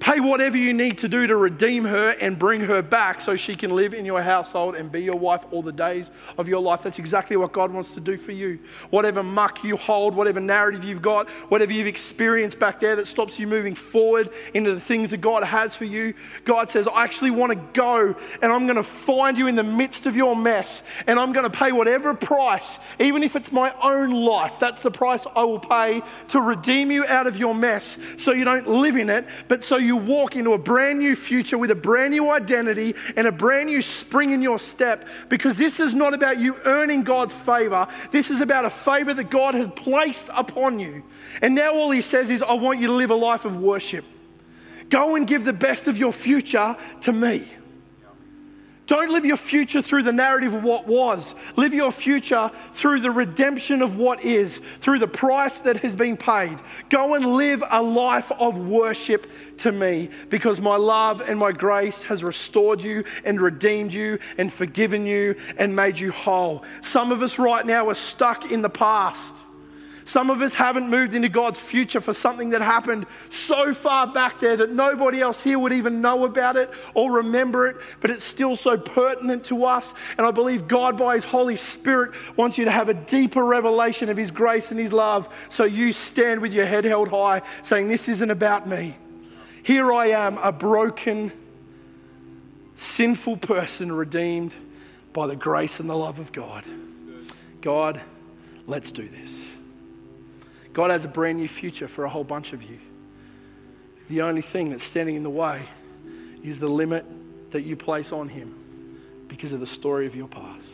Pay 0.00 0.18
whatever 0.20 0.56
you 0.56 0.72
need 0.72 0.96
to 0.98 1.08
do 1.10 1.26
to 1.26 1.36
redeem 1.36 1.84
her 1.84 2.16
and 2.22 2.38
bring 2.38 2.62
her 2.62 2.80
back 2.80 3.20
so 3.20 3.36
she 3.36 3.54
can 3.54 3.70
live 3.76 3.92
in 3.92 4.06
your 4.06 4.22
household 4.22 4.74
and 4.74 4.90
be 4.90 5.02
your 5.02 5.16
wife 5.16 5.44
all 5.50 5.60
the 5.60 5.72
days 5.72 6.10
of 6.38 6.48
your 6.48 6.62
life. 6.62 6.82
That's 6.82 6.98
exactly 6.98 7.36
what 7.36 7.52
God 7.52 7.70
wants 7.70 7.92
to 7.94 8.00
do 8.00 8.16
for 8.16 8.32
you. 8.32 8.58
Whatever 8.88 9.22
muck 9.22 9.62
you 9.62 9.76
hold, 9.76 10.14
whatever 10.14 10.40
narrative 10.40 10.84
you've 10.84 11.02
got, 11.02 11.28
whatever 11.50 11.74
you've 11.74 11.86
experienced 11.86 12.58
back 12.58 12.80
there 12.80 12.96
that 12.96 13.08
stops 13.08 13.38
you 13.38 13.46
moving 13.46 13.74
forward 13.74 14.30
into 14.54 14.74
the 14.74 14.80
things 14.80 15.10
that 15.10 15.18
God 15.18 15.44
has 15.44 15.76
for 15.76 15.84
you, 15.84 16.14
God 16.44 16.70
says, 16.70 16.88
I 16.88 17.04
actually 17.04 17.32
want 17.32 17.52
to 17.52 17.58
go 17.78 18.16
and 18.40 18.50
I'm 18.50 18.64
going 18.64 18.76
to 18.76 18.82
find 18.82 19.36
you 19.36 19.48
in 19.48 19.54
the 19.54 19.62
midst 19.62 20.06
of 20.06 20.16
your 20.16 20.34
mess 20.34 20.82
and 21.06 21.18
I'm 21.18 21.34
going 21.34 21.44
to 21.44 21.56
pay 21.56 21.72
whatever 21.72 22.14
price, 22.14 22.78
even 22.98 23.22
if 23.22 23.36
it's 23.36 23.52
my 23.52 23.74
own 23.82 24.12
life. 24.12 24.54
That's 24.58 24.80
the 24.80 24.90
price 24.90 25.26
I 25.36 25.44
will 25.44 25.60
pay 25.60 26.00
to 26.28 26.40
redeem 26.40 26.90
you 26.90 27.04
out 27.04 27.26
of 27.26 27.36
your 27.36 27.54
mess 27.54 27.98
so 28.16 28.32
you 28.32 28.46
don't 28.46 28.66
live 28.66 28.96
in 28.96 29.10
it, 29.10 29.26
but 29.46 29.62
so 29.62 29.76
you 29.76 29.89
you 29.90 29.96
walk 29.96 30.36
into 30.36 30.52
a 30.52 30.58
brand 30.58 31.00
new 31.00 31.16
future 31.16 31.58
with 31.58 31.72
a 31.72 31.74
brand 31.74 32.12
new 32.12 32.30
identity 32.30 32.94
and 33.16 33.26
a 33.26 33.32
brand 33.32 33.66
new 33.66 33.82
spring 33.82 34.30
in 34.30 34.40
your 34.40 34.60
step 34.60 35.04
because 35.28 35.58
this 35.58 35.80
is 35.80 35.96
not 35.96 36.14
about 36.14 36.38
you 36.38 36.54
earning 36.64 37.02
God's 37.02 37.34
favor. 37.34 37.88
This 38.12 38.30
is 38.30 38.40
about 38.40 38.64
a 38.64 38.70
favor 38.70 39.12
that 39.12 39.30
God 39.30 39.56
has 39.56 39.66
placed 39.74 40.28
upon 40.32 40.78
you. 40.78 41.02
And 41.42 41.56
now 41.56 41.74
all 41.74 41.90
he 41.90 42.02
says 42.02 42.30
is, 42.30 42.40
I 42.40 42.52
want 42.52 42.78
you 42.78 42.86
to 42.86 42.92
live 42.92 43.10
a 43.10 43.16
life 43.16 43.44
of 43.44 43.56
worship. 43.56 44.04
Go 44.90 45.16
and 45.16 45.26
give 45.26 45.44
the 45.44 45.52
best 45.52 45.88
of 45.88 45.98
your 45.98 46.12
future 46.12 46.76
to 47.00 47.12
me. 47.12 47.48
Don't 48.90 49.12
live 49.12 49.24
your 49.24 49.36
future 49.36 49.80
through 49.80 50.02
the 50.02 50.12
narrative 50.12 50.52
of 50.52 50.64
what 50.64 50.84
was. 50.84 51.36
Live 51.54 51.72
your 51.72 51.92
future 51.92 52.50
through 52.74 52.98
the 52.98 53.10
redemption 53.12 53.82
of 53.82 53.94
what 53.94 54.24
is, 54.24 54.60
through 54.80 54.98
the 54.98 55.06
price 55.06 55.60
that 55.60 55.76
has 55.76 55.94
been 55.94 56.16
paid. 56.16 56.58
Go 56.88 57.14
and 57.14 57.24
live 57.36 57.62
a 57.70 57.80
life 57.80 58.32
of 58.32 58.58
worship 58.58 59.30
to 59.58 59.70
me 59.70 60.10
because 60.28 60.60
my 60.60 60.74
love 60.74 61.20
and 61.20 61.38
my 61.38 61.52
grace 61.52 62.02
has 62.02 62.24
restored 62.24 62.82
you 62.82 63.04
and 63.24 63.40
redeemed 63.40 63.94
you 63.94 64.18
and 64.38 64.52
forgiven 64.52 65.06
you 65.06 65.36
and 65.56 65.76
made 65.76 65.96
you 65.96 66.10
whole. 66.10 66.64
Some 66.82 67.12
of 67.12 67.22
us 67.22 67.38
right 67.38 67.64
now 67.64 67.90
are 67.90 67.94
stuck 67.94 68.50
in 68.50 68.60
the 68.60 68.68
past. 68.68 69.36
Some 70.04 70.30
of 70.30 70.40
us 70.40 70.54
haven't 70.54 70.88
moved 70.88 71.14
into 71.14 71.28
God's 71.28 71.58
future 71.58 72.00
for 72.00 72.14
something 72.14 72.50
that 72.50 72.62
happened 72.62 73.06
so 73.28 73.74
far 73.74 74.06
back 74.06 74.40
there 74.40 74.56
that 74.56 74.70
nobody 74.72 75.20
else 75.20 75.42
here 75.42 75.58
would 75.58 75.72
even 75.72 76.00
know 76.00 76.24
about 76.24 76.56
it 76.56 76.70
or 76.94 77.12
remember 77.12 77.68
it, 77.68 77.76
but 78.00 78.10
it's 78.10 78.24
still 78.24 78.56
so 78.56 78.76
pertinent 78.76 79.44
to 79.44 79.64
us. 79.64 79.94
And 80.18 80.26
I 80.26 80.30
believe 80.30 80.66
God, 80.66 80.96
by 80.96 81.14
His 81.14 81.24
Holy 81.24 81.56
Spirit, 81.56 82.12
wants 82.36 82.58
you 82.58 82.64
to 82.64 82.70
have 82.70 82.88
a 82.88 82.94
deeper 82.94 83.44
revelation 83.44 84.08
of 84.08 84.16
His 84.16 84.30
grace 84.30 84.70
and 84.70 84.80
His 84.80 84.92
love 84.92 85.28
so 85.48 85.64
you 85.64 85.92
stand 85.92 86.40
with 86.40 86.52
your 86.52 86.66
head 86.66 86.84
held 86.84 87.08
high, 87.08 87.42
saying, 87.62 87.88
This 87.88 88.08
isn't 88.08 88.30
about 88.30 88.68
me. 88.68 88.96
Here 89.62 89.92
I 89.92 90.06
am, 90.06 90.38
a 90.38 90.52
broken, 90.52 91.32
sinful 92.76 93.36
person 93.36 93.92
redeemed 93.92 94.54
by 95.12 95.26
the 95.26 95.36
grace 95.36 95.80
and 95.80 95.90
the 95.90 95.96
love 95.96 96.18
of 96.18 96.32
God. 96.32 96.64
God, 97.60 98.00
let's 98.66 98.90
do 98.90 99.06
this. 99.06 99.49
God 100.72 100.90
has 100.90 101.04
a 101.04 101.08
brand 101.08 101.38
new 101.38 101.48
future 101.48 101.88
for 101.88 102.04
a 102.04 102.08
whole 102.08 102.24
bunch 102.24 102.52
of 102.52 102.62
you. 102.62 102.78
The 104.08 104.22
only 104.22 104.42
thing 104.42 104.70
that's 104.70 104.84
standing 104.84 105.16
in 105.16 105.22
the 105.22 105.30
way 105.30 105.62
is 106.42 106.58
the 106.58 106.68
limit 106.68 107.04
that 107.52 107.62
you 107.62 107.76
place 107.76 108.12
on 108.12 108.28
Him 108.28 108.54
because 109.28 109.52
of 109.52 109.60
the 109.60 109.66
story 109.66 110.06
of 110.06 110.14
your 110.14 110.28
past. 110.28 110.66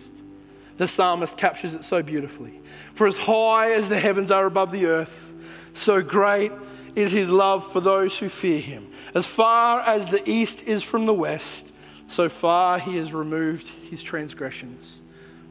The 0.76 0.86
psalmist 0.86 1.36
captures 1.38 1.74
it 1.74 1.84
so 1.84 2.02
beautifully. 2.02 2.60
For 2.94 3.06
as 3.06 3.16
high 3.16 3.72
as 3.72 3.88
the 3.88 3.98
heavens 3.98 4.30
are 4.30 4.46
above 4.46 4.72
the 4.72 4.86
earth, 4.86 5.32
so 5.72 6.02
great 6.02 6.52
is 6.94 7.12
His 7.12 7.28
love 7.28 7.70
for 7.72 7.80
those 7.80 8.16
who 8.16 8.28
fear 8.28 8.60
Him. 8.60 8.90
As 9.14 9.26
far 9.26 9.80
as 9.82 10.06
the 10.06 10.28
east 10.28 10.62
is 10.62 10.82
from 10.82 11.06
the 11.06 11.14
west, 11.14 11.72
so 12.08 12.28
far 12.28 12.78
He 12.78 12.96
has 12.96 13.12
removed 13.12 13.68
His 13.90 14.02
transgressions 14.02 15.00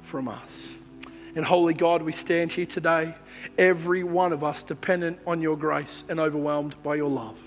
from 0.03 0.27
us. 0.27 0.69
And 1.36 1.43
holy 1.43 1.73
God, 1.73 2.01
we 2.01 2.13
stand 2.13 2.51
here 2.51 2.65
today, 2.65 3.13
every 3.58 4.03
one 4.03 4.34
of 4.34 4.43
us 4.43 4.63
dependent 4.63 5.19
on 5.25 5.41
your 5.41 5.58
grace 5.58 6.03
and 6.10 6.19
overwhelmed 6.19 6.81
by 6.84 6.95
your 6.95 7.10
love. 7.10 7.38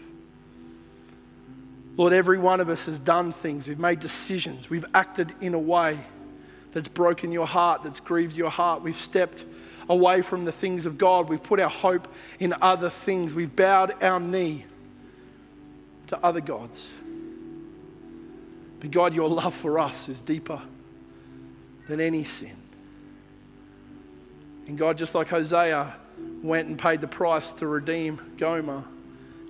Lord, 1.97 2.13
every 2.13 2.39
one 2.39 2.61
of 2.61 2.69
us 2.69 2.87
has 2.87 3.01
done 3.01 3.33
things, 3.33 3.67
we've 3.67 3.79
made 3.79 3.99
decisions, 4.01 4.71
we've 4.71 4.85
acted 4.95 5.35
in 5.41 5.55
a 5.55 5.59
way 5.59 5.99
that's 6.73 6.89
broken 6.89 7.33
your 7.33 7.47
heart, 7.47 7.83
that's 7.83 7.99
grieved 7.99 8.37
your 8.37 8.51
heart. 8.51 8.83
We've 8.83 9.01
stepped 9.01 9.45
away 9.89 10.23
from 10.23 10.45
the 10.45 10.53
things 10.53 10.87
of 10.87 10.99
God, 10.99 11.29
we've 11.29 11.43
put 11.43 11.59
our 11.59 11.71
hope 11.71 12.07
in 12.39 12.55
other 12.61 12.91
things, 12.91 13.35
we've 13.35 13.55
bowed 13.55 14.01
our 14.03 14.21
knee 14.21 14.65
to 16.09 16.19
other 16.25 16.41
gods. 16.41 16.89
But 18.81 18.91
God, 18.91 19.15
your 19.15 19.29
love 19.29 19.55
for 19.55 19.79
us 19.79 20.09
is 20.09 20.21
deeper 20.21 20.61
than 21.89 22.01
any 22.01 22.25
sin. 22.25 22.58
And 24.69 24.77
God, 24.77 24.99
just 24.99 25.15
like 25.15 25.29
Hosea 25.29 25.95
went 26.43 26.69
and 26.69 26.79
paid 26.79 27.01
the 27.01 27.09
price 27.09 27.53
to 27.55 27.67
redeem 27.67 28.21
Gomer, 28.37 28.85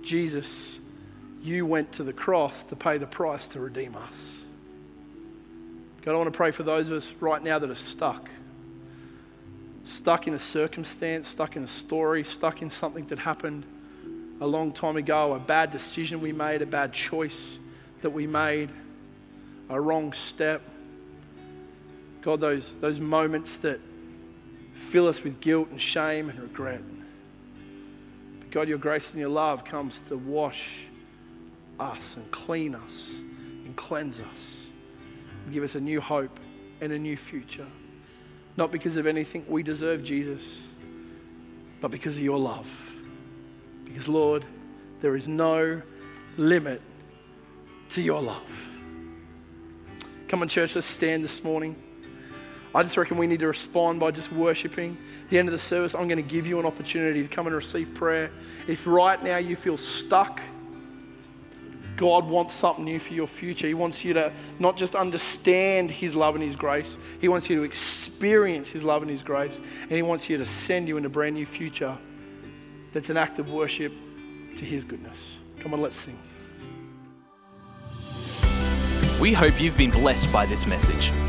Jesus, 0.01 0.77
you 1.41 1.65
went 1.65 1.91
to 1.93 2.03
the 2.03 2.13
cross 2.13 2.63
to 2.65 2.75
pay 2.77 2.97
the 2.97 3.05
price 3.05 3.49
to 3.49 3.59
redeem 3.59 3.95
us. 3.95 4.15
God, 6.03 6.13
I 6.13 6.15
want 6.15 6.31
to 6.31 6.37
pray 6.37 6.51
for 6.51 6.63
those 6.63 6.89
of 6.89 6.97
us 6.97 7.13
right 7.19 7.43
now 7.43 7.59
that 7.59 7.69
are 7.69 7.75
stuck. 7.75 8.29
Stuck 9.83 10.25
in 10.27 10.33
a 10.33 10.39
circumstance, 10.39 11.27
stuck 11.27 11.57
in 11.57 11.63
a 11.63 11.67
story, 11.67 12.23
stuck 12.23 12.61
in 12.61 12.69
something 12.69 13.05
that 13.07 13.19
happened 13.19 13.65
a 14.39 14.47
long 14.47 14.71
time 14.71 14.95
ago, 14.95 15.33
a 15.33 15.39
bad 15.39 15.71
decision 15.71 16.21
we 16.21 16.31
made, 16.31 16.61
a 16.61 16.65
bad 16.65 16.93
choice 16.93 17.57
that 18.03 18.11
we 18.11 18.25
made, 18.25 18.69
a 19.67 19.79
wrong 19.79 20.13
step. 20.13 20.61
God, 22.21 22.39
those, 22.39 22.73
those 22.79 23.01
moments 23.01 23.57
that 23.57 23.81
fill 24.79 25.07
us 25.07 25.23
with 25.23 25.39
guilt 25.39 25.69
and 25.69 25.81
shame 25.81 26.29
and 26.29 26.39
regret. 26.39 26.81
But 28.39 28.51
God, 28.51 28.67
your 28.67 28.77
grace 28.77 29.11
and 29.11 29.19
your 29.19 29.29
love 29.29 29.63
comes 29.63 29.99
to 30.01 30.17
wash 30.17 30.69
us 31.79 32.15
and 32.15 32.29
clean 32.31 32.75
us 32.75 33.11
and 33.65 33.75
cleanse 33.75 34.19
us 34.19 34.47
and 35.45 35.53
give 35.53 35.63
us 35.63 35.75
a 35.75 35.79
new 35.79 36.01
hope 36.01 36.39
and 36.81 36.91
a 36.91 36.99
new 36.99 37.17
future. 37.17 37.67
Not 38.57 38.71
because 38.71 38.95
of 38.95 39.05
anything 39.05 39.45
we 39.47 39.63
deserve, 39.63 40.03
Jesus, 40.03 40.41
but 41.81 41.91
because 41.91 42.17
of 42.17 42.23
your 42.23 42.39
love. 42.39 42.67
Because, 43.85 44.07
Lord, 44.07 44.45
there 45.01 45.15
is 45.15 45.27
no 45.27 45.81
limit 46.37 46.81
to 47.91 48.01
your 48.01 48.21
love. 48.21 48.43
Come 50.27 50.41
on, 50.41 50.47
church, 50.47 50.75
let's 50.75 50.87
stand 50.87 51.23
this 51.23 51.43
morning. 51.43 51.75
I 52.73 52.83
just 52.83 52.95
reckon 52.97 53.17
we 53.17 53.25
need 53.25 53.39
to 53.39 53.47
respond 53.47 53.99
by 53.99 54.11
just 54.11 54.31
worshiping. 54.31 54.97
At 55.23 55.29
the 55.31 55.39
end 55.39 55.47
of 55.47 55.53
the 55.53 55.59
service, 55.59 55.95
I'm 55.95 56.07
going 56.07 56.23
to 56.23 56.29
give 56.29 56.45
you 56.45 56.59
an 56.59 56.65
opportunity 56.65 57.23
to 57.23 57.27
come 57.27 57.47
and 57.47 57.55
receive 57.55 57.93
prayer. 57.95 58.29
If 58.67 58.85
right 58.85 59.21
now 59.23 59.37
you 59.37 59.55
feel 59.55 59.77
stuck, 59.77 60.39
God 61.95 62.25
wants 62.25 62.53
something 62.53 62.85
new 62.85 62.99
for 62.99 63.13
your 63.13 63.27
future. 63.27 63.67
He 63.67 63.73
wants 63.73 64.05
you 64.05 64.13
to 64.13 64.31
not 64.59 64.77
just 64.77 64.95
understand 64.95 65.91
His 65.91 66.15
love 66.15 66.35
and 66.35 66.43
His 66.43 66.55
grace, 66.55 66.97
He 67.19 67.27
wants 67.27 67.49
you 67.49 67.57
to 67.57 67.63
experience 67.63 68.69
His 68.69 68.83
love 68.83 69.01
and 69.01 69.11
His 69.11 69.21
grace, 69.21 69.59
and 69.81 69.91
He 69.91 70.01
wants 70.01 70.29
you 70.29 70.37
to 70.37 70.45
send 70.45 70.87
you 70.87 70.97
in 70.97 71.05
a 71.05 71.09
brand 71.09 71.35
new 71.35 71.45
future 71.45 71.97
that's 72.93 73.09
an 73.09 73.17
act 73.17 73.39
of 73.39 73.49
worship 73.49 73.91
to 74.57 74.63
His 74.63 74.83
goodness. 74.83 75.35
Come 75.59 75.73
on, 75.73 75.81
let's 75.81 75.95
sing. 75.95 76.17
We 79.19 79.33
hope 79.33 79.59
you've 79.59 79.75
been 79.75 79.91
blessed 79.91 80.31
by 80.31 80.45
this 80.45 80.65
message. 80.65 81.11